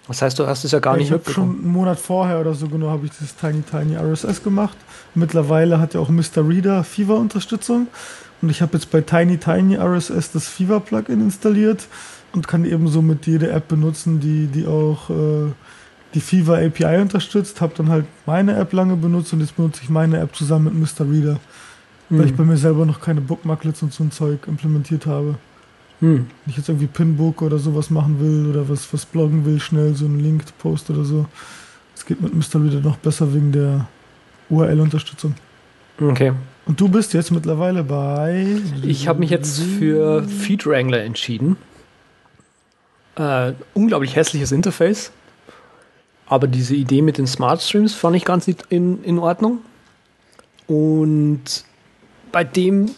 [0.09, 1.55] Das heißt, du hast es ja gar ja, nicht ich mitbekommen.
[1.55, 4.77] Schon einen Monat vorher oder so genau habe ich dieses Tiny Tiny RSS gemacht.
[5.15, 6.47] Mittlerweile hat ja auch Mr.
[6.47, 7.89] Reader Fever Unterstützung.
[8.43, 11.87] Und ich habe jetzt bei Tiny Tiny RSS das Fever Plugin installiert
[12.33, 15.53] und kann eben somit jede App benutzen, die, die auch äh,
[16.13, 17.63] die Fever API unterstützt.
[17.63, 20.99] Habe dann halt meine App lange benutzt und jetzt benutze ich meine App zusammen mit
[20.99, 21.11] Mr.
[21.11, 21.41] Reader.
[22.15, 22.21] Hm.
[22.21, 25.35] Weil ich bei mir selber noch keine Bookmarklets und so ein Zeug implementiert habe.
[26.01, 26.27] Hm.
[26.45, 29.95] Wenn ich jetzt irgendwie Pinbook oder sowas machen will oder was, was bloggen will, schnell
[29.95, 31.27] so einen Link-Post oder so.
[31.95, 32.63] Das geht mit Mr.
[32.63, 33.89] Reader noch besser wegen der
[34.49, 35.35] URL-Unterstützung.
[36.01, 36.33] Okay.
[36.67, 38.59] Und du bist jetzt mittlerweile bei.
[38.83, 41.57] Ich habe mich jetzt für Feed Wrangler entschieden.
[43.17, 45.13] Äh, unglaublich hässliches Interface.
[46.27, 49.59] Aber diese Idee mit den Smart Streams fand ich ganz in, in Ordnung.
[50.67, 51.65] Und
[52.35, 52.91] bei dem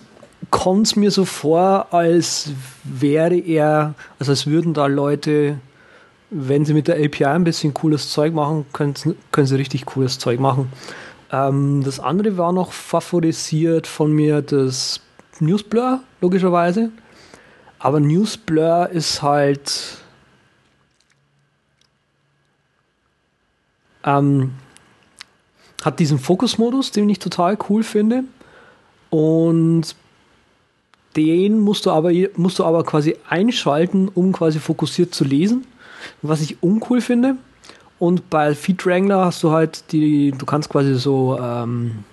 [0.50, 2.52] kommt es mir so vor, als
[2.84, 5.58] wäre er, also als würden da Leute,
[6.30, 8.94] wenn sie mit der API ein bisschen cooles Zeug machen, können,
[9.32, 10.72] können sie richtig cooles Zeug machen.
[11.30, 15.02] Ähm, das andere war noch favorisiert von mir das
[15.38, 16.88] Newsblur, logischerweise.
[17.78, 19.98] Aber Newsblur ist halt.
[24.02, 24.52] Ähm,
[25.84, 28.24] hat diesen Fokusmodus, den ich total cool finde.
[29.16, 29.96] Und
[31.16, 35.66] den musst du aber, musst du aber quasi einschalten, um quasi fokussiert zu lesen,
[36.20, 37.36] was ich uncool finde.
[37.98, 42.04] Und bei Feed Wrangler hast du halt die, du kannst quasi so, ähm,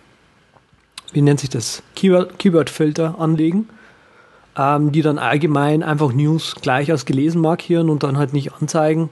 [1.12, 3.68] wie nennt sich das, Keyword-Filter Keyword anlegen,
[4.58, 9.10] ähm, die dann allgemein einfach News gleich als gelesen markieren und dann halt nicht anzeigen,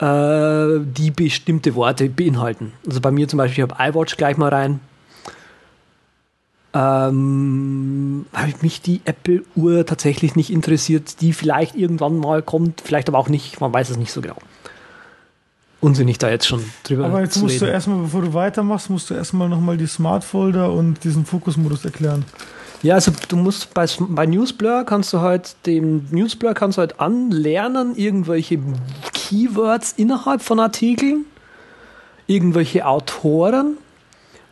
[0.00, 2.72] äh, die bestimmte Worte beinhalten.
[2.84, 4.80] Also bei mir zum Beispiel, ich habe iWatch gleich mal rein,
[6.74, 13.18] ähm, habe mich die Apple-Uhr tatsächlich nicht interessiert, die vielleicht irgendwann mal kommt, vielleicht aber
[13.18, 14.36] auch nicht, man weiß es nicht so genau.
[15.80, 17.66] Unsinnig da jetzt schon drüber Aber jetzt musst reden.
[17.66, 22.24] du erstmal, bevor du weitermachst, musst du erstmal nochmal die Smart-Folder und diesen Fokusmodus erklären.
[22.82, 27.00] Ja, also du musst bei, bei Newsblur kannst du halt den Newsblur kannst du halt
[27.00, 28.58] anlernen, irgendwelche
[29.12, 31.26] Keywords innerhalb von Artikeln,
[32.26, 33.76] irgendwelche Autoren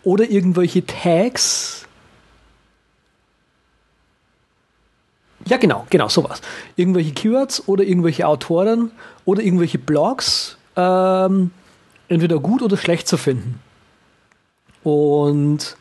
[0.03, 1.87] oder irgendwelche Tags
[5.51, 6.41] Ja, genau, genau, sowas.
[6.77, 8.93] Irgendwelche Keywords oder irgendwelche Autoren
[9.25, 11.51] oder irgendwelche Blogs ähm,
[12.09, 13.59] entweder gut oder schlecht zu finden.
[14.85, 15.77] Und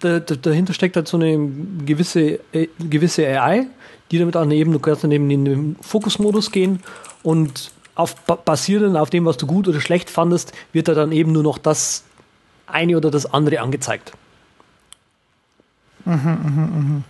[0.00, 1.38] da, da, dahinter steckt halt so eine
[1.86, 3.68] gewisse, äh, gewisse AI,
[4.10, 6.80] die damit dann eben, du kannst dann eben in den Fokusmodus gehen
[7.22, 11.30] und auf, basierend auf dem, was du gut oder schlecht fandest, wird da dann eben
[11.30, 12.02] nur noch das
[12.66, 14.12] eine oder das andere angezeigt.
[16.04, 17.04] Mhm, mhm, mhm.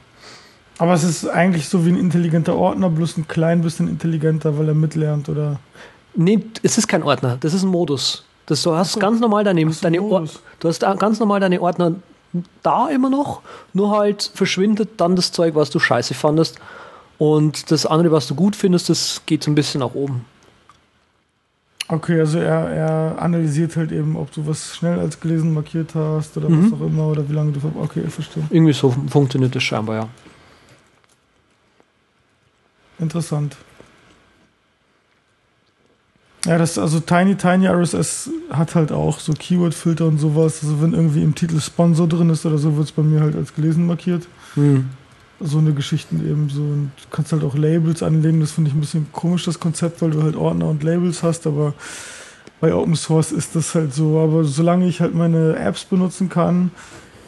[0.78, 4.68] Aber es ist eigentlich so wie ein intelligenter Ordner, bloß ein klein bisschen intelligenter, weil
[4.68, 5.60] er mitlernt, oder?
[6.16, 8.24] Nee, es ist kein Ordner, das ist ein Modus.
[8.46, 9.00] Das, du hast so.
[9.00, 11.94] ganz normal deine, so, deine du hast ganz normal deine Ordner
[12.62, 16.58] da immer noch, nur halt verschwindet dann das Zeug, was du scheiße fandest.
[17.16, 20.24] Und das andere, was du gut findest, das geht so ein bisschen nach oben.
[21.87, 26.37] Okay, also er, er analysiert halt eben, ob du was schnell als gelesen markiert hast
[26.37, 26.72] oder mhm.
[26.72, 27.60] was auch immer oder wie lange du.
[27.78, 28.42] Okay, ich verstehe.
[28.50, 30.08] Irgendwie so funktioniert das scheinbar, ja.
[32.98, 33.57] Interessant.
[36.46, 40.61] Ja, das, also Tiny Tiny RSS hat halt auch so Keyword-Filter und sowas.
[40.62, 43.35] Also wenn irgendwie im Titel Sponsor drin ist oder so, wird es bei mir halt
[43.35, 44.28] als gelesen markiert.
[44.54, 44.90] Hm.
[45.40, 46.61] So eine Geschichten eben so.
[46.61, 48.40] Und du kannst halt auch Labels anlegen.
[48.40, 51.46] Das finde ich ein bisschen komisch, das Konzept, weil du halt Ordner und Labels hast,
[51.46, 51.72] aber
[52.61, 54.20] bei Open Source ist das halt so.
[54.20, 56.72] Aber solange ich halt meine Apps benutzen kann,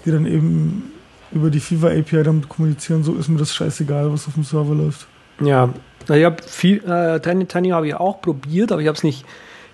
[0.04, 0.92] die dann eben
[1.32, 4.74] über die Fever API damit kommunizieren, so ist mir das scheißegal, was auf dem Server
[4.74, 5.06] läuft.
[5.40, 5.72] Ja,
[6.08, 9.24] ich habe viel, äh, Tiny Tiny habe ich auch probiert, aber ich habe es nicht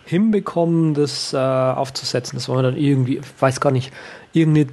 [0.05, 2.37] hinbekommen, das äh, aufzusetzen.
[2.37, 3.92] Das war dann irgendwie, weiß gar nicht,
[4.33, 4.68] irgendeine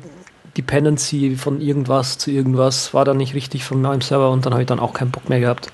[0.57, 4.63] Dependency von irgendwas zu irgendwas war dann nicht richtig von meinem Server und dann habe
[4.63, 5.71] ich dann auch keinen Bock mehr gehabt.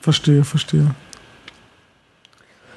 [0.00, 0.94] Verstehe, verstehe.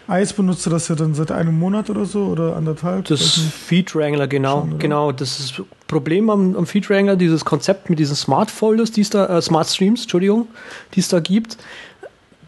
[0.10, 3.06] Ice benutzt du das ja dann seit einem Monat oder so oder anderthalb?
[3.06, 4.62] Das Feed Wrangler, genau.
[4.62, 5.12] Schon, genau.
[5.12, 9.02] Das ist das Problem am, am Feed Wrangler, dieses Konzept mit diesen Smart Folders, die
[9.02, 10.48] es da, äh, Smart Streams, Entschuldigung,
[10.96, 11.58] die es da gibt.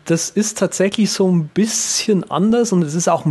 [0.06, 3.26] Das ist tatsächlich so ein bisschen anders und es ist auch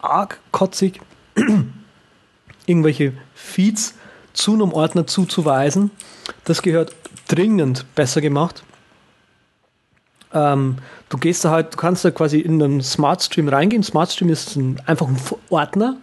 [0.00, 1.00] arg kotzig,
[2.66, 3.94] irgendwelche Feeds
[4.32, 5.92] zu einem Ordner zuzuweisen.
[6.44, 6.94] Das gehört
[7.28, 8.64] dringend besser gemacht.
[10.32, 10.76] Ähm,
[11.08, 13.82] du gehst da halt, du kannst da quasi in einen Smart Stream reingehen.
[13.82, 15.18] Smart Stream ist ein, einfach ein
[15.50, 15.96] Ordner.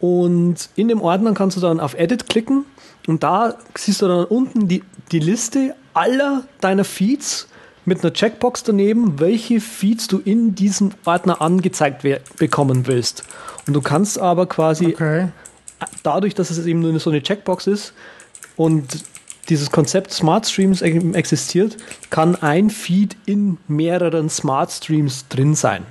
[0.00, 2.64] Und in dem Ordner kannst du dann auf Edit klicken
[3.06, 4.82] und da siehst du dann unten die,
[5.12, 7.48] die Liste aller deiner Feeds
[7.84, 12.04] mit einer Checkbox daneben, welche Feeds du in diesem Ordner angezeigt
[12.38, 13.24] bekommen willst.
[13.66, 15.28] Und du kannst aber quasi okay.
[16.02, 17.92] dadurch, dass es eben nur so eine Checkbox ist
[18.56, 19.04] und
[19.44, 21.76] dieses Konzept Smart Streams existiert,
[22.10, 25.86] kann ein Feed in mehreren Smart Streams drin sein.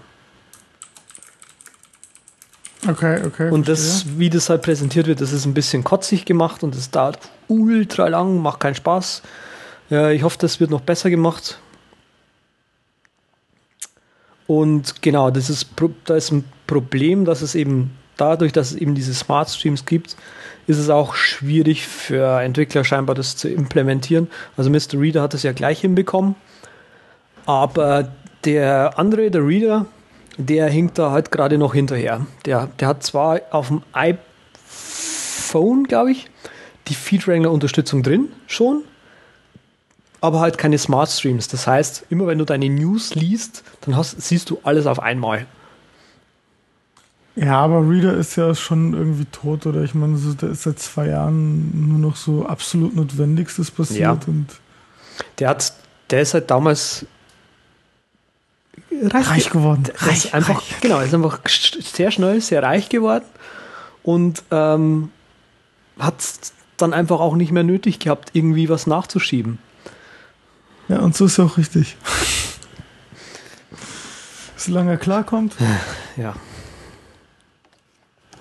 [2.88, 3.50] Okay, okay.
[3.50, 6.92] Und das, wie das halt präsentiert wird, das ist ein bisschen kotzig gemacht und es
[6.92, 9.22] dauert ultra lang, macht keinen Spaß.
[9.90, 11.60] Ja, ich hoffe, das wird noch besser gemacht.
[14.48, 15.70] Und genau, das ist,
[16.06, 20.18] da ist ein Problem, dass es eben dadurch, dass es eben diese Smart Streams gibt,
[20.68, 24.30] ist es auch schwierig für Entwickler scheinbar das zu implementieren.
[24.58, 25.00] Also Mr.
[25.00, 26.36] Reader hat es ja gleich hinbekommen,
[27.46, 28.12] aber
[28.46, 29.86] der andere, der Reader,
[30.38, 32.26] der hinkt da halt gerade noch hinterher.
[32.46, 36.30] Der, der hat zwar auf dem iPhone, glaube ich,
[36.88, 38.84] die Feed Wrangler Unterstützung drin schon,
[40.22, 41.48] aber halt keine Smart Streams.
[41.48, 45.46] Das heißt, immer wenn du deine News liest, dann hast, siehst du alles auf einmal.
[47.36, 49.84] Ja, aber Reader ist ja schon irgendwie tot, oder?
[49.84, 54.00] Ich meine, so, da ist seit zwei Jahren nur noch so absolut Notwendigstes passiert.
[54.00, 54.20] Ja.
[54.28, 54.48] Und
[55.40, 55.74] der hat,
[56.12, 57.08] der ist halt damals
[58.92, 59.86] reich, reich geworden.
[59.98, 60.82] Reich, ist einfach, reich.
[60.82, 63.26] Genau, ist einfach sehr schnell sehr reich geworden
[64.04, 65.10] und ähm,
[65.98, 66.16] hat
[66.78, 69.58] dann einfach auch nicht mehr nötig gehabt, irgendwie was nachzuschieben.
[70.88, 71.98] Ja, und so ist es auch richtig.
[74.56, 75.56] Solange er klarkommt.
[76.16, 76.36] Ja.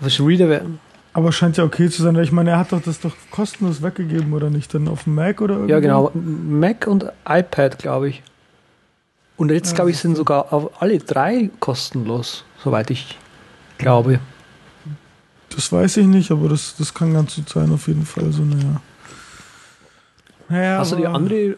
[0.02, 0.80] Was Reader werden.
[1.14, 2.16] Aber scheint ja okay zu sein.
[2.16, 4.72] Ich meine, er hat doch das doch kostenlos weggegeben, oder nicht?
[4.74, 5.72] Dann auf dem Mac oder irgendwo?
[5.72, 6.10] Ja, genau.
[6.14, 8.22] Mac und iPad, glaube ich.
[9.36, 13.18] Und jetzt, ja, glaube ich, sind sogar auf alle drei kostenlos, soweit ich
[13.78, 14.20] glaube.
[15.50, 18.32] Das weiß ich nicht, aber das, das kann ganz gut sein, auf jeden Fall.
[18.32, 18.80] So, naja.
[20.48, 21.56] naja Hast du die andere.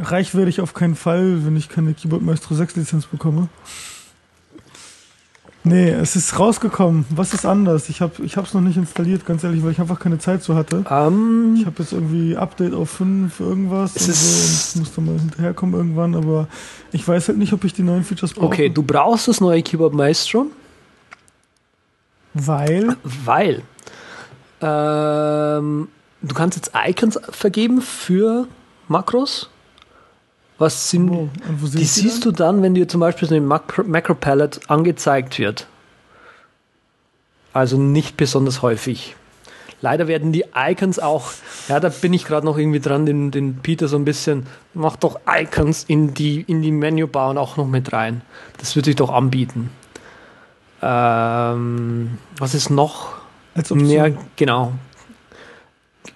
[0.00, 3.48] Reich werde ich auf keinen Fall, wenn ich keine Keyboard Maestro 6 Lizenz bekomme.
[5.66, 7.06] Nee, es ist rausgekommen.
[7.08, 7.88] Was ist anders?
[7.88, 10.84] Ich habe es noch nicht installiert, ganz ehrlich, weil ich einfach keine Zeit so hatte.
[10.90, 15.04] Um, ich habe jetzt irgendwie Update auf 5 irgendwas es und so und muss dann
[15.06, 16.48] mal hinterherkommen irgendwann, aber
[16.92, 18.46] ich weiß halt nicht, ob ich die neuen Features brauche.
[18.46, 20.48] Okay, du brauchst das neue Keyboard Maestro.
[22.34, 22.96] Weil?
[23.24, 23.62] Weil.
[24.60, 25.88] Ähm,
[26.20, 28.48] du kannst jetzt Icons vergeben für
[28.88, 29.48] Makros.
[30.58, 32.32] Was sind, oh, die, die siehst dann?
[32.32, 35.66] du dann, wenn dir zum Beispiel so eine Macro, Palette angezeigt wird.
[37.52, 39.16] Also nicht besonders häufig.
[39.80, 41.32] Leider werden die Icons auch,
[41.68, 44.96] ja, da bin ich gerade noch irgendwie dran, den, den Peter so ein bisschen, mach
[44.96, 48.22] doch Icons in die, in die Menübar und auch noch mit rein.
[48.58, 49.70] Das würde sich doch anbieten.
[50.80, 53.16] Ähm, was ist noch?
[53.54, 53.90] Als Option.
[53.90, 54.72] Ja, genau.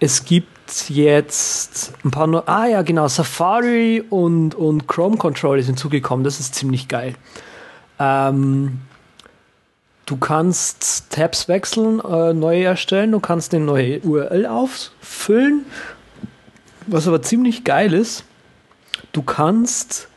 [0.00, 0.57] Es gibt
[0.88, 2.46] jetzt ein paar noch.
[2.46, 6.24] Ah ja, genau, Safari und, und Chrome Control sind zugekommen.
[6.24, 7.14] Das ist ziemlich geil.
[7.98, 8.80] Ähm,
[10.06, 15.66] du kannst Tabs wechseln, äh, neue erstellen, du kannst eine neue URL auffüllen.
[16.86, 18.24] Was aber ziemlich geil ist,
[19.12, 20.08] du kannst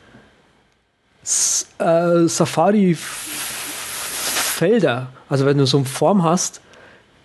[1.78, 6.60] äh, Safari Felder, also wenn du so eine Form hast,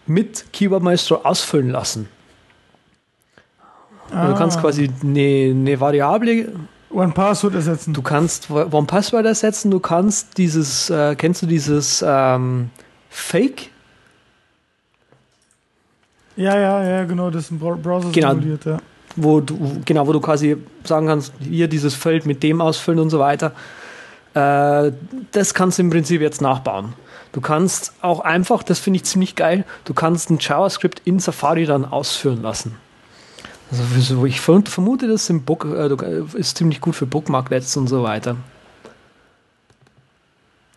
[0.05, 2.09] mit Keyboard Maestro ausfüllen lassen.
[4.13, 4.27] Ah.
[4.27, 6.51] Du kannst quasi eine, eine Variable
[6.89, 7.93] One Password ersetzen.
[7.93, 12.69] Du kannst One Password ersetzen, du kannst dieses, äh, kennst du dieses ähm,
[13.09, 13.71] Fake?
[16.37, 18.77] Ja, ja, ja, genau, das ist ein Browser genau, simuliert, ja.
[19.15, 23.09] Wo du, genau, wo du quasi sagen kannst, hier dieses Feld mit dem ausfüllen und
[23.09, 23.53] so weiter.
[24.35, 24.91] Äh,
[25.31, 26.93] das kannst du im Prinzip jetzt nachbauen.
[27.31, 31.65] Du kannst auch einfach, das finde ich ziemlich geil, du kannst ein JavaScript in Safari
[31.65, 32.75] dann ausführen lassen.
[33.71, 38.37] Also ich vermute, das Book, äh, ist ziemlich gut für Bookmarklets und so weiter.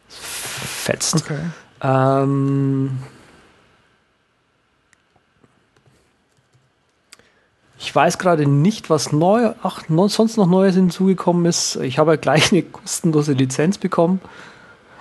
[0.09, 1.17] Fetzt.
[1.17, 1.39] Okay.
[1.83, 2.99] Ähm,
[7.79, 11.77] ich weiß gerade nicht, was neu, ach, sonst noch Neues hinzugekommen ist.
[11.77, 14.21] Ich habe halt gleich eine kostenlose Lizenz bekommen.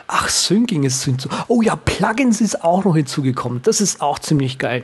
[0.08, 1.30] Ach, Syncing ist hinzu.
[1.48, 3.62] Oh ja, Plugins ist auch noch hinzugekommen.
[3.64, 4.84] Das ist auch ziemlich geil.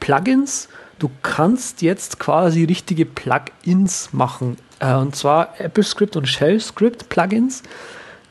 [0.00, 0.68] Plugins
[0.98, 4.56] du kannst jetzt quasi richtige Plugins machen.
[4.80, 7.62] Äh, und zwar AppleScript und ShellScript Plugins,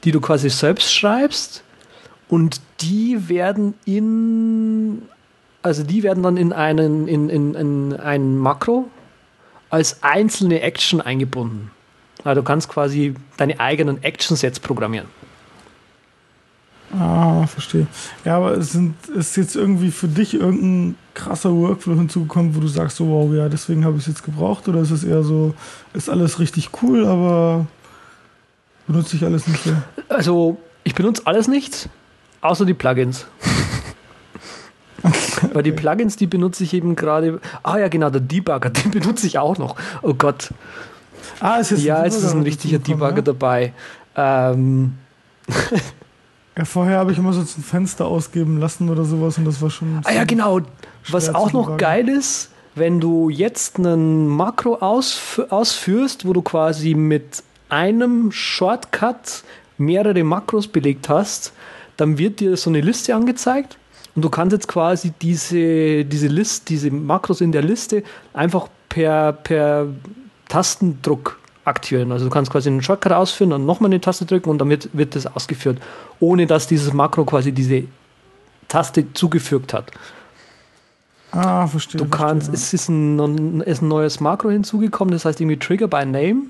[0.03, 1.63] die du quasi selbst schreibst.
[2.29, 5.03] Und die werden in,
[5.61, 8.89] also die werden dann in einen, in, in, in ein Makro
[9.69, 11.71] als einzelne Action eingebunden.
[12.23, 15.07] Also du kannst quasi deine eigenen Actions jetzt programmieren.
[16.97, 17.87] Ah, verstehe.
[18.23, 22.67] Ja, aber es sind, ist jetzt irgendwie für dich irgendein krasser Workflow hinzugekommen, wo du
[22.67, 24.67] sagst, so wow, ja, deswegen habe ich es jetzt gebraucht?
[24.67, 25.53] Oder ist es eher so,
[25.93, 27.67] ist alles richtig cool, aber
[28.87, 29.73] benutze ich alles nicht so?
[30.09, 31.89] Also, ich benutze alles nicht,
[32.41, 33.27] außer die Plugins.
[35.03, 35.49] okay.
[35.53, 37.39] Weil die Plugins, die benutze ich eben gerade.
[37.61, 39.75] Ah ja, genau, der Debugger, den benutze ich auch noch.
[40.01, 40.49] Oh Gott.
[41.39, 43.21] Ah, ist jetzt ja, es ist ein richtiger Debugger ja?
[43.21, 43.73] dabei.
[44.15, 44.97] Ähm.
[46.55, 49.71] Ja, vorher habe ich immer so ein Fenster ausgeben lassen oder sowas und das war
[49.71, 50.01] schon.
[50.03, 50.61] Ah ja, genau.
[51.09, 56.95] Was auch noch geil ist, wenn du jetzt einen Makro ausf ausführst, wo du quasi
[56.95, 59.43] mit einem Shortcut
[59.77, 61.53] mehrere Makros belegt hast,
[61.97, 63.77] dann wird dir so eine Liste angezeigt
[64.15, 69.33] und du kannst jetzt quasi diese, diese List, diese Makros in der Liste einfach per,
[69.33, 69.87] per
[70.47, 72.11] Tastendruck aktivieren.
[72.11, 75.15] Also du kannst quasi einen Shortcut ausführen, dann nochmal eine Taste drücken und damit wird
[75.15, 75.79] das ausgeführt,
[76.19, 77.85] ohne dass dieses Makro quasi diese
[78.67, 79.91] Taste zugefügt hat.
[81.33, 81.99] Ah, verstehe.
[81.99, 85.87] Du kannst, verstehe, es ist ein, ist ein neues Makro hinzugekommen, das heißt irgendwie Trigger
[85.87, 86.43] by Name.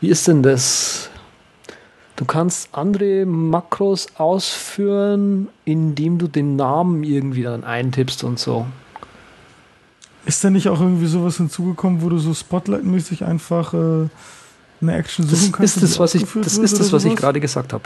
[0.00, 1.08] Wie ist denn das?
[2.16, 8.66] Du kannst andere Makros ausführen, indem du den Namen irgendwie dann eintippst und so.
[10.26, 14.08] Ist da nicht auch irgendwie sowas hinzugekommen, wo du so Spotlight-mäßig einfach äh,
[14.80, 15.76] eine Action suchen das kannst?
[15.76, 17.84] Ist das, was ich, das ist das, was ich gerade gesagt habe.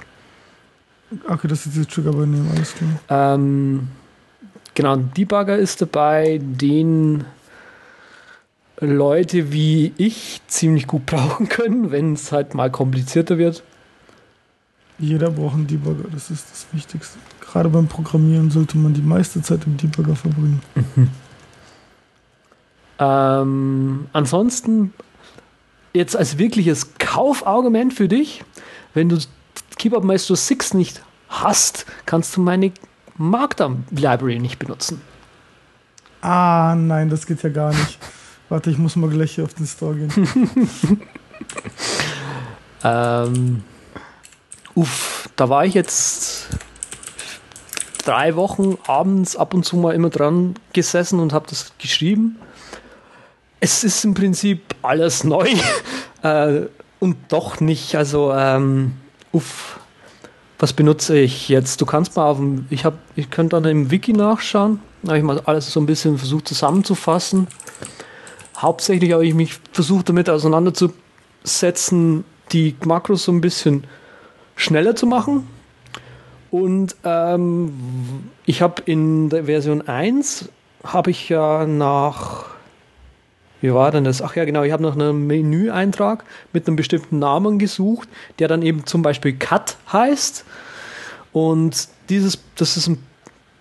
[1.26, 3.34] Okay, das ist dieses Trigger bei Name, alles klar.
[3.34, 3.88] Ähm,
[4.78, 7.24] genau, ein Debugger ist dabei, den
[8.78, 13.64] Leute wie ich ziemlich gut brauchen können, wenn es halt mal komplizierter wird.
[15.00, 17.18] Jeder braucht einen Debugger, das ist das Wichtigste.
[17.40, 20.62] Gerade beim Programmieren sollte man die meiste Zeit im Debugger verbringen.
[20.74, 21.10] Mhm.
[23.00, 24.92] Ähm, ansonsten,
[25.94, 28.42] jetzt als wirkliches Kaufargument für dich,
[28.92, 29.18] wenn du
[29.76, 32.72] Keyboard Maestro 6 nicht hast, kannst du meine
[33.18, 35.00] Markdown Library nicht benutzen.
[36.20, 37.98] Ah, nein, das geht ja gar nicht.
[38.48, 40.10] Warte, ich muss mal gleich hier auf den Store gehen.
[42.82, 43.62] ähm,
[44.74, 46.48] uff, da war ich jetzt
[48.04, 52.38] drei Wochen abends ab und zu mal immer dran gesessen und habe das geschrieben
[53.60, 55.48] es ist im Prinzip alles neu
[56.22, 56.62] äh,
[57.00, 57.94] und doch nicht.
[57.94, 58.94] Also, ähm,
[59.32, 59.80] uff,
[60.58, 61.80] was benutze ich jetzt?
[61.80, 64.80] Du kannst mal auf dem, ich habe, ich könnte dann im Wiki nachschauen.
[65.02, 67.46] Da habe ich mal alles so ein bisschen versucht zusammenzufassen.
[68.56, 73.84] Hauptsächlich habe ich mich versucht damit auseinanderzusetzen, die Makros so ein bisschen
[74.56, 75.46] schneller zu machen.
[76.50, 77.72] Und ähm,
[78.44, 80.48] ich habe in der Version 1
[80.82, 82.46] habe ich ja nach
[83.60, 84.22] wie war denn das?
[84.22, 88.62] Ach ja, genau, ich habe noch einen Menüeintrag mit einem bestimmten Namen gesucht, der dann
[88.62, 90.44] eben zum Beispiel Cut heißt.
[91.32, 93.02] Und dieses, das ist ein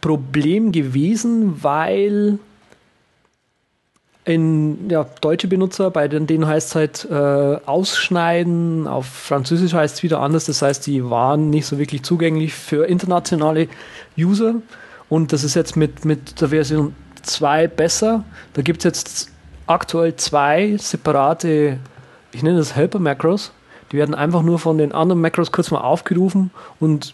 [0.02, 2.40] Problem gewesen, weil
[4.28, 10.04] in ja, deutsche Benutzer, bei denen heißt es halt äh, ausschneiden, auf Französisch heißt es
[10.04, 13.70] wieder anders, das heißt, die waren nicht so wirklich zugänglich für internationale
[14.18, 14.56] User.
[15.08, 16.94] Und das ist jetzt mit, mit der Version
[17.24, 18.26] 2 besser.
[18.54, 19.32] Da gibt es jetzt
[19.68, 21.78] aktuell zwei separate,
[22.32, 23.52] ich nenne das Helper-Macros.
[23.92, 27.14] Die werden einfach nur von den anderen Macros kurz mal aufgerufen und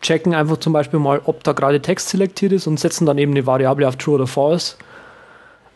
[0.00, 3.32] checken einfach zum Beispiel mal, ob da gerade Text selektiert ist und setzen dann eben
[3.32, 4.76] eine Variable auf True oder False.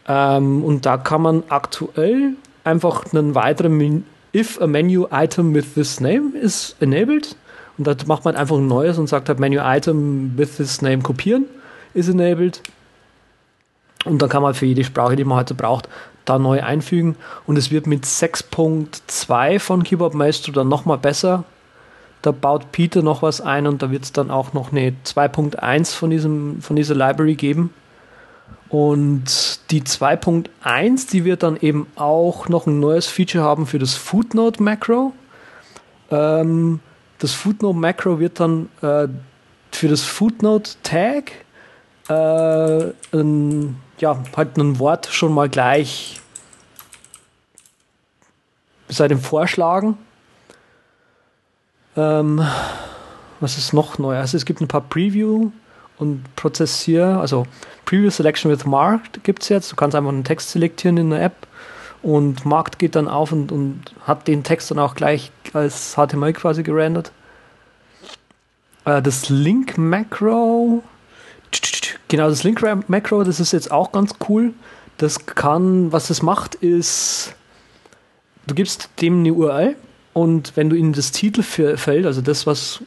[0.07, 6.01] Ähm, und da kann man aktuell einfach einen weiteren if a menu item with this
[6.01, 7.37] name is enabled,
[7.79, 11.03] und da macht man einfach ein neues und sagt halt Menu Item with this name
[11.03, 11.47] kopieren,
[11.95, 12.61] ist enabled.
[14.05, 15.89] Und dann kann man für jede Sprache, die man heute braucht,
[16.25, 17.17] da neu einfügen.
[17.47, 21.45] Und es wird mit 6.2 von Keyboard Maestro dann nochmal besser.
[22.23, 25.95] Da baut Peter noch was ein und da wird es dann auch noch eine 2.1
[25.95, 27.71] von, von dieser Library geben.
[28.69, 33.95] Und die 2.1, die wird dann eben auch noch ein neues Feature haben für das
[33.95, 35.13] Footnote Macro.
[36.11, 36.81] Ähm,
[37.19, 39.09] das Footnote Macro wird dann äh,
[39.73, 41.33] für das Footnote Tag
[42.09, 46.21] äh, ein, ja, halt ein Wort schon mal gleich
[48.89, 49.97] seit dem Vorschlagen.
[51.97, 52.45] Ähm,
[53.39, 54.19] was ist noch neu?
[54.19, 55.53] Also es gibt ein paar Preview
[55.99, 57.47] und Prozessier, also
[57.85, 59.71] Preview Selection with Marked gibt es jetzt.
[59.71, 61.47] Du kannst einfach einen Text selektieren in der App
[62.03, 66.33] und Marked geht dann auf und, und hat den Text dann auch gleich als HTML
[66.33, 67.13] quasi gerendert.
[68.85, 70.83] Äh, das Link Macro,
[72.13, 74.53] genau, das Link Macro, das ist jetzt auch ganz cool.
[74.99, 77.35] Das kann, was das macht, ist,
[78.47, 79.77] du gibst dem eine URL
[80.13, 82.83] und wenn du in das Titelfeld, also das, was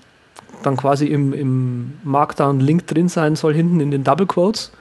[0.61, 4.71] dann quasi im, im Markdown Link drin sein soll, hinten in den Double Quotes,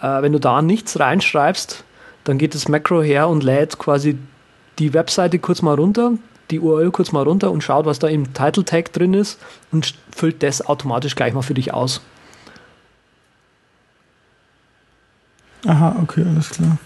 [0.00, 1.84] äh, wenn du da nichts reinschreibst,
[2.24, 4.16] dann geht das Macro her und lädt quasi
[4.78, 6.12] die Webseite kurz mal runter,
[6.50, 9.38] die URL kurz mal runter und schaut, was da im Title Tag drin ist
[9.72, 12.00] und füllt das automatisch gleich mal für dich aus.
[15.66, 16.78] Aha, okay, alles klar.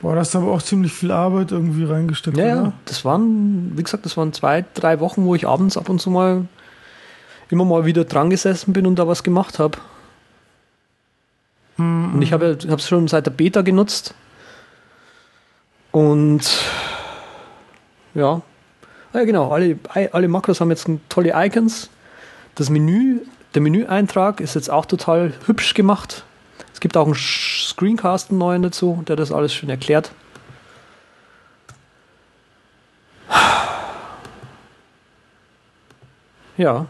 [0.00, 2.36] Boah, das ist aber auch ziemlich viel Arbeit irgendwie reingesteckt.
[2.36, 5.88] Ja, ja, das waren, wie gesagt, das waren zwei, drei Wochen, wo ich abends ab
[5.88, 6.46] und zu mal
[7.50, 9.78] immer mal wieder dran gesessen bin und da was gemacht habe.
[11.76, 12.14] Mhm.
[12.14, 14.14] Und ich habe es schon seit der Beta genutzt.
[15.90, 16.42] Und
[18.14, 18.42] ja,
[19.12, 19.78] ja genau, alle,
[20.12, 21.88] alle Makros haben jetzt tolle Icons.
[22.56, 23.20] Das Menü,
[23.54, 26.24] der Menüeintrag ist jetzt auch total hübsch gemacht.
[26.72, 30.10] Es gibt auch einen Screencast einen neuen dazu, der das alles schön erklärt.
[36.56, 36.86] Ja.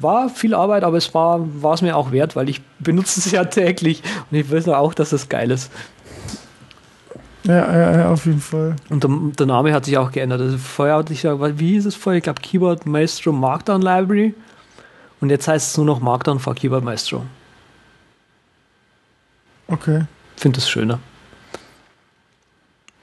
[0.00, 1.40] War viel Arbeit, aber es war
[1.72, 5.12] es mir auch wert, weil ich benutze es ja täglich und ich weiß auch, dass
[5.12, 5.72] es geil ist.
[7.44, 8.76] Ja, ja, ja, auf jeden Fall.
[8.90, 10.40] Und der, der, Name hat sich auch geändert.
[10.40, 12.18] Also vorher hatte ich ja, wie hieß es vorher?
[12.18, 14.34] Ich glaube Keyboard Maestro Markdown Library.
[15.20, 17.24] Und jetzt heißt es nur noch Markdown for Keyboard Maestro.
[19.68, 20.04] Okay.
[20.36, 20.98] Finde das schöner.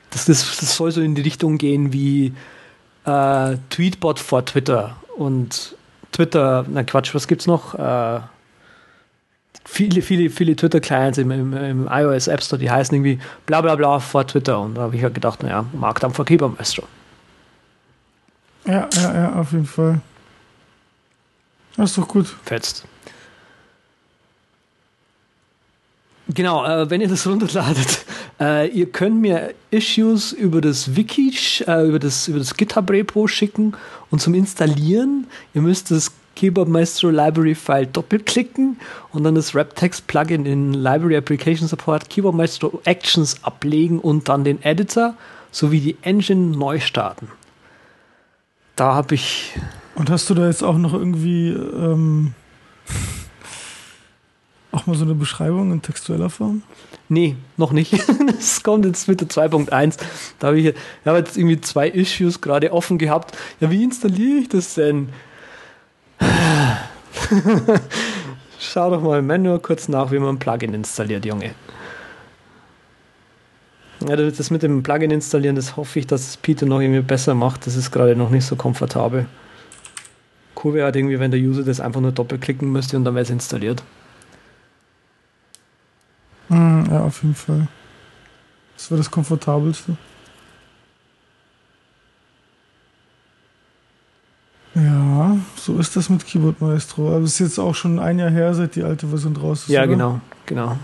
[0.09, 2.33] Das, das, das soll so in die Richtung gehen wie
[3.05, 5.75] äh, Tweetbot vor Twitter und
[6.11, 7.75] Twitter, na Quatsch, was gibt's noch?
[7.75, 8.21] Äh,
[9.65, 13.75] viele, viele, viele Twitter-Clients im, im, im, iOS App Store, die heißen irgendwie bla bla
[13.75, 14.59] bla vor Twitter.
[14.59, 15.65] Und da habe ich ja halt gedacht, naja,
[16.13, 16.83] vor Keyboard Maestro.
[18.65, 19.99] Ja, ja, ja, auf jeden Fall.
[21.75, 22.27] Das ist doch gut.
[22.45, 22.85] Fetzt.
[26.33, 28.05] Genau, äh, wenn ihr das runterladet,
[28.39, 31.31] äh, ihr könnt mir Issues über das Wiki,
[31.67, 33.73] äh, über das, über das GitHub-Repo schicken
[34.09, 38.77] und zum Installieren, ihr müsst das Keyboard Maestro Library File doppelklicken
[39.13, 44.43] und dann das Raptext Plugin in Library Application Support Keyboard Maestro Actions ablegen und dann
[44.43, 45.15] den Editor
[45.51, 47.29] sowie die Engine neu starten.
[48.75, 49.53] Da habe ich.
[49.95, 52.33] Und hast du da jetzt auch noch irgendwie ähm,
[54.75, 56.63] auch mal so eine Beschreibung in textueller Form?
[57.09, 57.93] Nee, noch nicht.
[58.35, 59.97] Das kommt jetzt mit der 2.1.
[60.39, 63.37] Da habe ich, ich habe jetzt irgendwie zwei Issues gerade offen gehabt.
[63.59, 65.09] Ja, wie installiere ich das denn?
[68.59, 71.55] Schau doch mal im Manual kurz nach, wie man ein Plugin installiert, Junge.
[74.07, 77.65] Ja, das mit dem Plugin installieren, das hoffe ich, dass Peter noch irgendwie besser macht.
[77.65, 79.25] Das ist gerade noch nicht so komfortabel.
[80.61, 83.23] Cool wäre halt irgendwie, wenn der User das einfach nur doppelklicken müsste und dann wäre
[83.23, 83.83] es installiert.
[86.49, 87.67] Mm, ja, auf jeden Fall.
[88.75, 89.95] Das wäre das Komfortabelste.
[94.75, 97.07] Ja, so ist das mit Keyboard Maestro.
[97.15, 99.69] Aber es ist jetzt auch schon ein Jahr her, seit die alte Version draus ist.
[99.69, 99.87] Ja, oder?
[99.87, 100.77] genau, genau.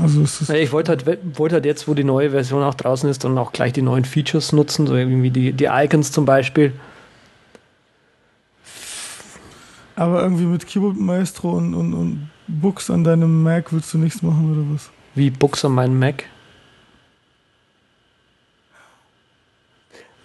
[0.00, 3.10] Also ist ja, ich wollte halt, wollte halt jetzt, wo die neue Version auch draußen
[3.10, 6.72] ist, dann auch gleich die neuen Features nutzen, so irgendwie die, die Icons zum Beispiel.
[9.96, 14.22] Aber irgendwie mit Keyboard Maestro und, und, und Books an deinem Mac willst du nichts
[14.22, 14.90] machen oder was?
[15.14, 16.24] Wie Books an meinem Mac?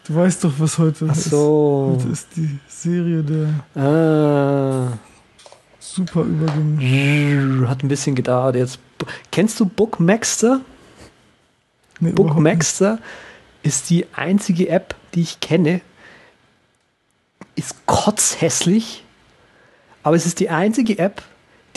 [0.07, 1.95] Du weißt doch, was heute Ach so.
[1.97, 2.03] ist.
[2.03, 4.97] Heute ist die Serie der ah.
[5.79, 7.67] super Übergänge.
[7.67, 8.79] Hat ein bisschen gedauert jetzt.
[9.31, 10.61] Kennst du Bookmaxter?
[11.99, 12.11] Nee.
[12.11, 12.99] Bookmaxter
[13.63, 15.81] ist die einzige App, die ich kenne.
[17.55, 19.03] Ist kotzhässlich,
[20.03, 21.23] aber es ist die einzige App,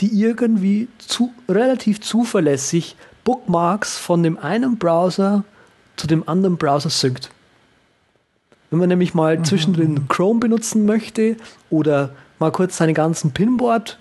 [0.00, 5.44] die irgendwie zu, relativ zuverlässig Bookmarks von dem einen Browser
[5.96, 7.30] zu dem anderen Browser synkt.
[8.70, 11.36] Wenn man nämlich mal zwischendrin Chrome benutzen möchte
[11.70, 13.98] oder mal kurz seine ganzen Pinboard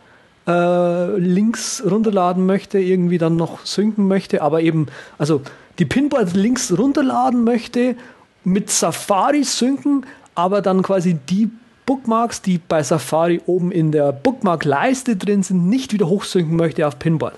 [0.48, 4.88] äh, Links runterladen möchte, irgendwie dann noch synken möchte, aber eben,
[5.18, 5.42] also
[5.80, 7.96] die Pinboard Links runterladen möchte,
[8.44, 11.50] mit Safari synken, aber dann quasi die
[11.88, 17.00] Bookmarks, die bei Safari oben in der Bookmark-Leiste drin sind, nicht wieder hochsynken möchte auf
[17.00, 17.34] Pinboard.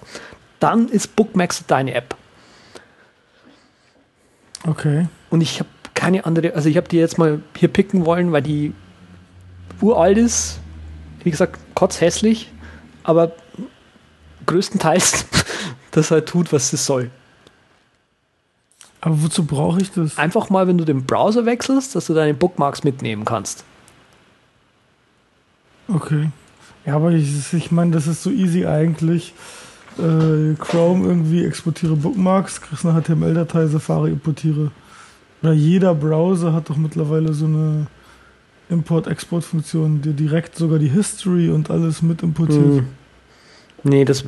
[0.59, 2.15] Dann ist Bookmax deine App.
[4.67, 5.07] Okay.
[5.29, 8.41] Und ich habe keine andere, also ich habe die jetzt mal hier picken wollen, weil
[8.41, 8.73] die
[9.81, 10.59] uralt ist.
[11.23, 12.51] Wie gesagt, kotzhässlich,
[13.03, 13.33] aber
[14.47, 15.25] größtenteils
[15.91, 17.11] das halt tut, was es soll.
[19.01, 20.17] Aber wozu brauche ich das?
[20.17, 23.63] Einfach mal, wenn du den Browser wechselst, dass du deine Bookmarks mitnehmen kannst.
[25.93, 26.29] Okay.
[26.85, 29.33] Ja, aber ich, ich meine, das ist so easy eigentlich.
[29.97, 34.71] Äh, Chrome irgendwie exportiere Bookmarks, kriegst eine HTML-Datei, Safari importiere.
[35.41, 37.87] Oder jeder Browser hat doch mittlerweile so eine
[38.69, 42.63] Import-Export-Funktion, die direkt sogar die History und alles mit importiert.
[42.63, 42.87] Hm.
[43.83, 44.23] Nee, das,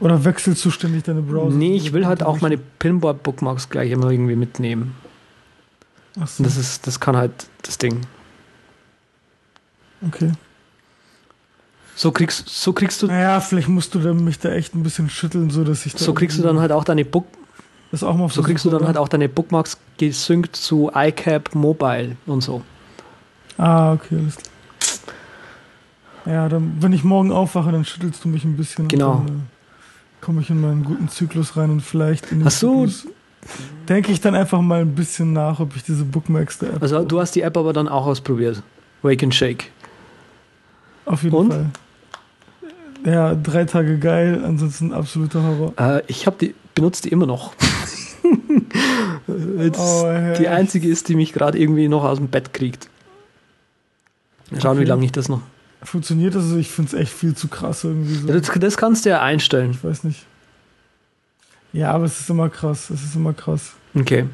[0.00, 1.56] Oder wechselst du ständig deine Browser?
[1.56, 4.94] nee, ich will halt auch meine Pinboard-Bookmarks gleich immer irgendwie mitnehmen.
[6.20, 7.32] Achso, Und das ist, das kann halt
[7.62, 8.00] das Ding.
[10.06, 10.32] okay.
[11.94, 15.10] So kriegst, so kriegst du, Naja, vielleicht musst du dann mich da echt ein bisschen
[15.10, 17.26] schütteln, so dass ich da so kriegst du dann halt auch deine Book,
[17.90, 22.16] das auch mal so kriegst du dann halt auch deine Bookmarks gesynkt zu iCap Mobile
[22.26, 22.62] und so.
[23.58, 24.52] Ah, okay, alles klar.
[26.24, 28.88] Ja, dann, wenn ich morgen aufwache, dann schüttelst du mich ein bisschen.
[28.88, 29.16] Genau.
[29.16, 29.40] Und dann äh,
[30.24, 32.86] komme ich in meinen guten Zyklus rein und vielleicht in den Ach so.
[32.86, 33.06] Zyklus
[33.88, 37.04] denke ich dann einfach mal ein bisschen nach, ob ich diese Bookmarks der App Also
[37.04, 38.62] du hast die App aber dann auch ausprobiert.
[39.02, 39.72] Wake and Shake.
[41.04, 41.50] Auf jeden und?
[41.52, 41.66] Fall.
[43.04, 45.72] Ja, drei Tage geil, ansonsten absoluter Horror.
[45.76, 47.54] Äh, ich habe die, benutze die immer noch.
[49.28, 50.04] Oh,
[50.38, 52.88] die einzige ist, die mich gerade irgendwie noch aus dem Bett kriegt.
[54.60, 54.88] Schauen, wie Okay.
[54.88, 55.40] lange ich das noch.
[55.82, 56.44] Funktioniert das?
[56.44, 58.26] Also ich finde es echt viel zu krass irgendwie so.
[58.26, 59.70] Das, das kannst du ja einstellen.
[59.70, 60.26] Ich weiß nicht.
[61.72, 62.90] Ja, aber es ist immer krass.
[62.90, 63.72] Es ist immer krass.
[63.94, 64.26] Okay.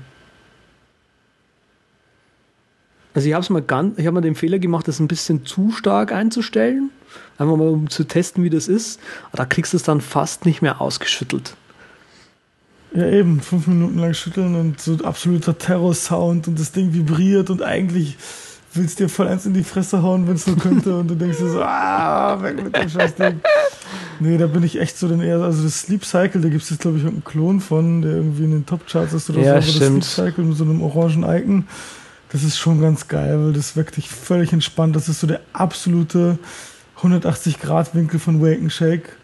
[3.18, 5.72] Also ich habe mal ganz, ich habe mal den Fehler gemacht, das ein bisschen zu
[5.72, 6.90] stark einzustellen.
[7.36, 9.00] Einfach mal um zu testen, wie das ist.
[9.26, 11.56] Aber da kriegst du es dann fast nicht mehr ausgeschüttelt.
[12.94, 17.60] Ja, eben, fünf Minuten lang schütteln und so absoluter Terror-Sound und das Ding vibriert und
[17.60, 18.16] eigentlich
[18.72, 21.38] willst dir voll eins in die Fresse hauen, wenn es so könnte und du denkst
[21.38, 23.40] dir so, ah, weg mit dem Scheißding.
[24.20, 26.70] Nee, da bin ich echt so dann eher, also das Sleep Cycle, da gibt es
[26.70, 29.50] jetzt glaube ich irgendeinen Klon von, der irgendwie in den Top-Charts ist oder Ja, so,
[29.54, 30.02] aber stimmt.
[30.04, 31.66] das Sleep Cycle mit so einem orangen Icon,
[32.30, 34.94] das ist schon ganz geil, weil das weckt dich völlig entspannt.
[34.96, 36.38] Das ist so der absolute
[37.00, 39.16] 180-Grad-Winkel von Wake and Shake.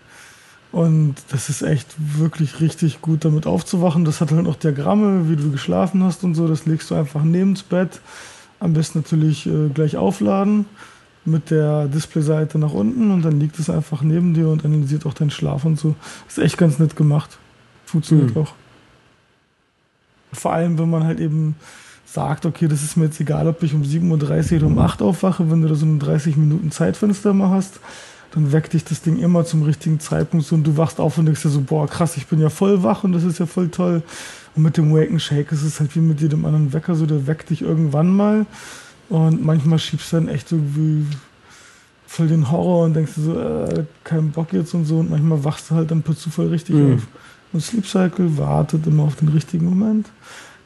[0.73, 4.05] Und das ist echt wirklich richtig gut, damit aufzuwachen.
[4.05, 6.49] Das hat halt auch Diagramme, wie du geschlafen hast und so.
[6.49, 8.01] Das legst du einfach neben das Bett.
[8.59, 10.65] Am besten natürlich äh, gleich aufladen
[11.27, 15.15] mit der Displayseite nach unten und dann liegt es einfach neben dir und analysiert auch
[15.15, 15.95] deinen Schlaf und so.
[16.29, 17.39] Ist echt ganz nett gemacht.
[17.87, 18.43] Funktioniert Hm.
[18.43, 18.53] auch.
[20.33, 21.55] Vor allem, wenn man halt eben
[22.15, 25.01] sagt, okay, das ist mir jetzt egal, ob ich um 7.30 Uhr oder um 8
[25.03, 27.81] Uhr aufwache, wenn du da so ein 30 Minuten Zeitfenster mal hast,
[28.33, 31.27] dann weckt dich das Ding immer zum richtigen Zeitpunkt so und du wachst auf und
[31.27, 33.69] denkst dir so, boah, krass, ich bin ja voll wach und das ist ja voll
[33.69, 34.03] toll.
[34.55, 37.07] Und mit dem Wake and Shake ist es halt wie mit jedem anderen Wecker, so
[37.07, 38.47] der weckt dich irgendwann mal
[39.09, 41.07] und manchmal schiebst du dann echt irgendwie
[42.07, 45.43] voll den Horror und denkst dir so, äh, kein Bock jetzt und so und manchmal
[45.43, 46.95] wachst du halt dann per Zufall richtig Mhm.
[46.95, 47.03] auf.
[47.53, 50.09] Und Sleep Cycle wartet immer auf den richtigen Moment.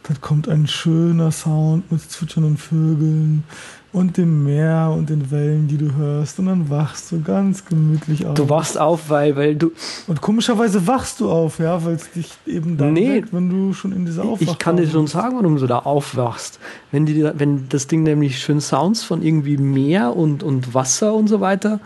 [0.08, 3.44] Dann kommt ein schöner Sound mit zwitschernden Vögeln
[3.92, 6.38] und dem Meer und den Wellen, die du hörst.
[6.38, 8.34] Und dann wachst du ganz gemütlich auf.
[8.34, 9.72] Du wachst auf, weil, weil du.
[10.06, 13.16] und komischerweise wachst du auf, ja, weil es dich eben dann Nee.
[13.16, 15.80] weckt, wenn du schon in dieser Aufwachphase Ich kann dir schon sagen, warum du da
[15.80, 16.58] aufwachst.
[16.90, 21.28] Wenn, die, wenn das Ding nämlich schön Sounds von irgendwie Meer und, und Wasser und
[21.28, 21.80] so weiter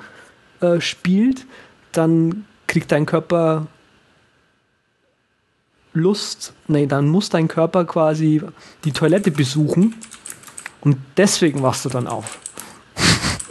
[0.61, 1.47] äh, spielt,
[1.93, 3.67] dann kriegt dein Körper
[5.95, 8.43] Lust, nee, dann muss dein Körper quasi
[8.85, 9.95] die Toilette besuchen
[10.81, 12.39] und deswegen wachst du dann auf.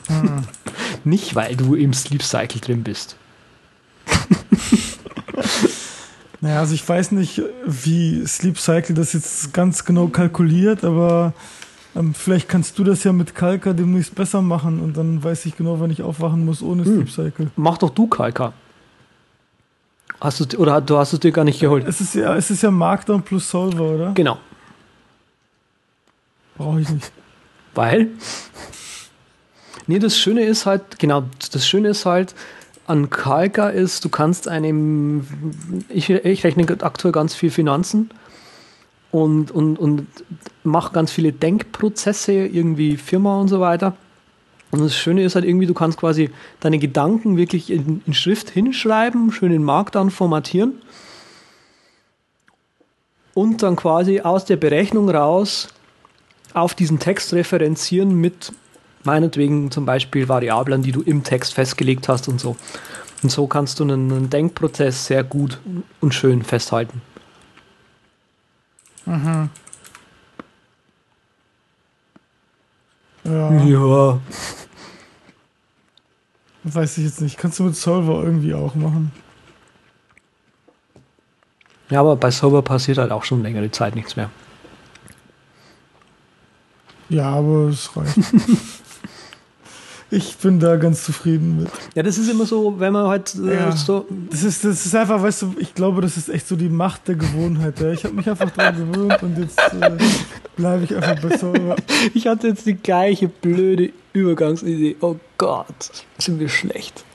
[0.09, 0.41] Ah.
[1.03, 3.15] Nicht, weil du im Sleep Cycle drin bist.
[6.43, 11.33] Naja, also ich weiß nicht, wie Sleep Cycle das jetzt ganz genau kalkuliert, aber
[11.95, 15.55] ähm, vielleicht kannst du das ja mit Kalka demnächst besser machen und dann weiß ich
[15.55, 16.93] genau, wann ich aufwachen muss ohne Hm.
[16.93, 17.51] Sleep Cycle.
[17.55, 18.53] Mach doch du, Kalka.
[20.21, 21.87] Hast du, oder du hast es dir gar nicht geholt?
[21.87, 24.11] Es ist ja, es ist ja Markdown plus Solver, oder?
[24.13, 24.37] Genau.
[26.55, 27.11] Brauche ich nicht.
[27.73, 28.09] Weil?
[29.87, 32.35] Nee, das Schöne ist halt, genau, das Schöne ist halt,
[32.85, 35.25] an Kalka ist, du kannst einem,
[35.89, 38.11] ich, ich rechne aktuell ganz viel Finanzen
[39.09, 40.07] und, und, und
[40.63, 43.95] mache ganz viele Denkprozesse, irgendwie Firma und so weiter.
[44.71, 46.29] Und das Schöne ist halt irgendwie, du kannst quasi
[46.61, 50.81] deine Gedanken wirklich in, in Schrift hinschreiben, schön den Markdown formatieren
[53.33, 55.69] und dann quasi aus der Berechnung raus
[56.53, 58.53] auf diesen Text referenzieren mit
[59.03, 62.55] meinetwegen zum Beispiel Variablen, die du im Text festgelegt hast und so.
[63.23, 65.59] Und so kannst du einen Denkprozess sehr gut
[65.99, 67.01] und schön festhalten.
[69.05, 69.49] Mhm.
[73.23, 73.51] Ja.
[73.63, 74.19] Ja.
[76.63, 77.37] Weiß ich jetzt nicht.
[77.37, 79.11] Kannst du mit Solver irgendwie auch machen?
[81.89, 84.29] Ja, aber bei Sober passiert halt auch schon längere Zeit nichts mehr.
[87.09, 88.17] Ja, aber es reicht.
[90.11, 91.71] ich bin da ganz zufrieden mit.
[91.95, 93.71] Ja, das ist immer so, wenn man halt äh, Ja.
[93.75, 94.05] so.
[94.29, 97.07] Das ist, das ist einfach, weißt du, ich glaube, das ist echt so die Macht
[97.07, 97.79] der Gewohnheit.
[97.79, 97.91] Ja.
[97.91, 99.91] Ich habe mich einfach dran gewöhnt und jetzt äh,
[100.57, 101.75] bleibe ich einfach bei Solver.
[102.13, 104.97] Ich hatte jetzt die gleiche blöde Übergangsidee.
[104.99, 107.05] Oh Gott, sind wir schlecht.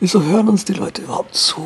[0.00, 1.60] Wieso hören uns die Leute überhaupt zu?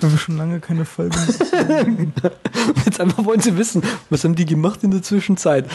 [0.00, 1.14] Weil wir schon lange keine Folgen.
[2.84, 5.66] Jetzt einfach wollen sie wissen, was haben die gemacht in der Zwischenzeit.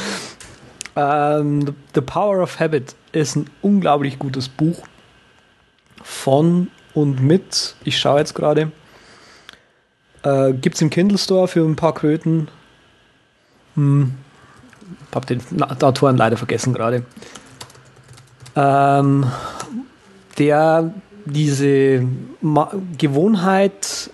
[0.97, 4.83] Ähm, The- Power of Habit ist ein unglaublich gutes Buch
[6.01, 8.71] von und mit, ich schaue jetzt gerade,
[10.23, 12.47] äh, gibt es im Kindle Store für ein paar Kröten.
[13.75, 14.15] Hm,
[15.13, 17.03] hab den Autoren leider vergessen gerade.
[18.55, 19.25] Ähm,
[20.39, 20.91] der
[21.25, 22.07] diese
[22.41, 24.09] Ma Gewohnheit,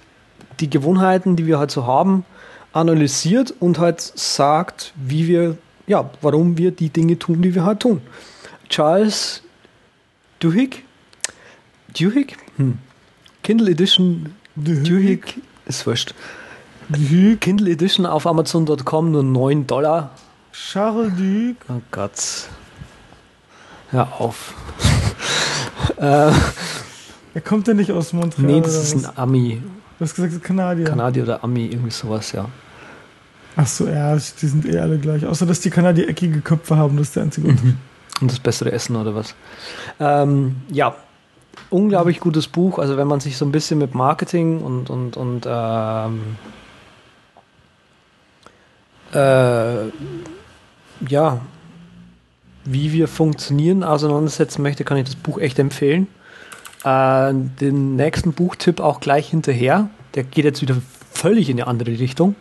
[0.59, 2.25] die Gewohnheiten, die wir halt so haben,
[2.73, 5.57] analysiert und halt sagt, wie wir,
[5.87, 8.01] ja, warum wir die Dinge tun, die wir halt tun.
[8.69, 9.41] Charles
[10.39, 10.83] Duhigg,
[11.97, 12.77] Duhigg, hm.
[13.43, 16.13] Kindle Edition Duhigg, ist wurscht.
[16.89, 20.11] Duhigg, Kindle Edition auf Amazon.com nur 9 Dollar.
[20.51, 21.57] Charles Duhigg.
[21.69, 22.47] Oh Gott.
[23.89, 24.53] Hör auf.
[25.97, 26.31] äh,
[27.35, 28.45] Er kommt ja nicht aus Montreal.
[28.47, 29.17] nee, das ist ein?
[29.17, 29.61] Ami.
[29.99, 30.85] Du hast gesagt, Kanadier.
[30.85, 32.49] Kanadier oder Ami, irgendwie sowas, ja.
[33.55, 35.25] Ach so, ja, die sind eh alle gleich.
[35.25, 37.75] Außer, dass die Kanadier eckige Köpfe haben, das ist der einzige Unterschied.
[38.21, 39.35] Und das bessere Essen oder was?
[39.99, 40.95] Ähm, ja,
[41.69, 42.79] unglaublich gutes Buch.
[42.79, 46.37] Also wenn man sich so ein bisschen mit Marketing und, und, und ähm,
[49.13, 49.85] äh,
[51.09, 51.41] ja,
[52.65, 56.07] wie wir funktionieren auseinandersetzen möchte, kann ich das Buch echt empfehlen.
[56.83, 59.89] Äh, den nächsten Buchtipp auch gleich hinterher.
[60.15, 60.75] Der geht jetzt wieder
[61.11, 62.35] völlig in eine andere Richtung.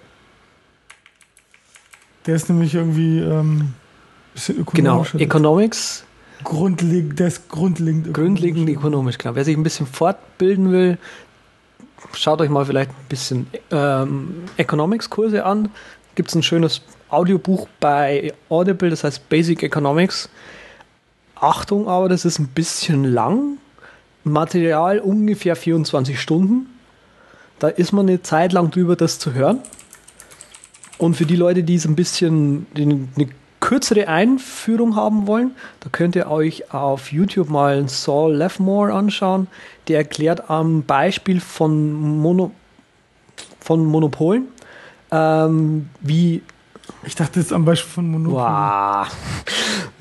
[2.27, 3.75] Der ist nämlich irgendwie ähm,
[4.35, 5.05] bisschen Genau.
[5.19, 6.05] Economics
[6.45, 8.81] Grundlegend, der ist grundlegend Grundlegend ökonomischer.
[8.81, 9.35] ökonomisch, klar.
[9.37, 10.99] Wer sich ein bisschen fortbilden will,
[12.15, 15.71] schaut euch mal vielleicht ein bisschen ähm, Economics-Kurse an.
[16.15, 20.29] Gibt es ein schönes Audiobuch bei Audible, das heißt Basic Economics.
[21.37, 23.59] Achtung, aber das ist ein bisschen lang.
[24.25, 26.67] Material ungefähr 24 Stunden.
[27.59, 29.61] Da ist man eine Zeit lang drüber, das zu hören.
[30.99, 33.29] Und für die Leute, die es ein bisschen eine
[33.61, 39.47] kürzere Einführung haben wollen, da könnt ihr euch auf YouTube mal einen Saul Lefmore anschauen.
[39.89, 42.51] Der erklärt am Beispiel von, Mono,
[43.61, 44.49] von Monopolen,
[45.11, 46.43] ähm, wie
[47.05, 48.43] Ich dachte jetzt am Beispiel von Monopoly.
[48.43, 49.09] Wow.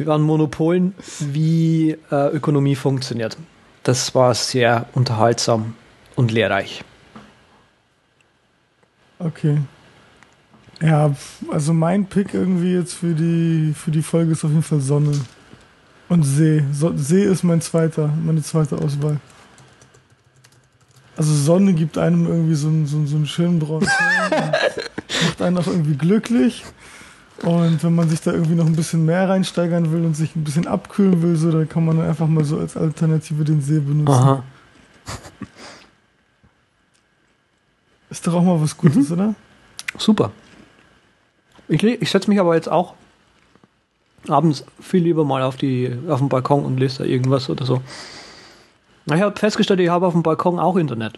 [0.08, 3.38] Waren Monopolen, wie äh, Ökonomie funktioniert.
[3.84, 5.76] Das war sehr unterhaltsam
[6.16, 6.84] und lehrreich.
[9.20, 9.60] Okay.
[10.82, 11.16] Ja,
[11.52, 15.12] also mein Pick irgendwie jetzt für die, für die Folge ist auf jeden Fall Sonne.
[16.10, 16.64] Und See.
[16.74, 19.20] So, See ist mein zweiter, meine zweite Auswahl.
[21.16, 23.88] Also Sonne gibt einem irgendwie so einen, so einen, so einen schönen braunen
[25.24, 26.64] macht einen auch irgendwie glücklich.
[27.44, 30.44] Und wenn man sich da irgendwie noch ein bisschen mehr reinsteigern will und sich ein
[30.44, 33.80] bisschen abkühlen will, so, dann kann man dann einfach mal so als Alternative den See
[33.80, 34.12] benutzen.
[34.14, 34.44] Aha.
[38.10, 39.14] Ist doch auch mal was Gutes, Mhm.
[39.14, 39.36] oder?
[39.98, 40.32] Super.
[41.72, 42.96] Ich, ich setze mich aber jetzt auch
[44.28, 47.82] abends viel lieber mal auf, die, auf den Balkon und lese da irgendwas oder so.
[49.06, 51.18] Ich habe festgestellt, ich habe auf dem Balkon auch Internet.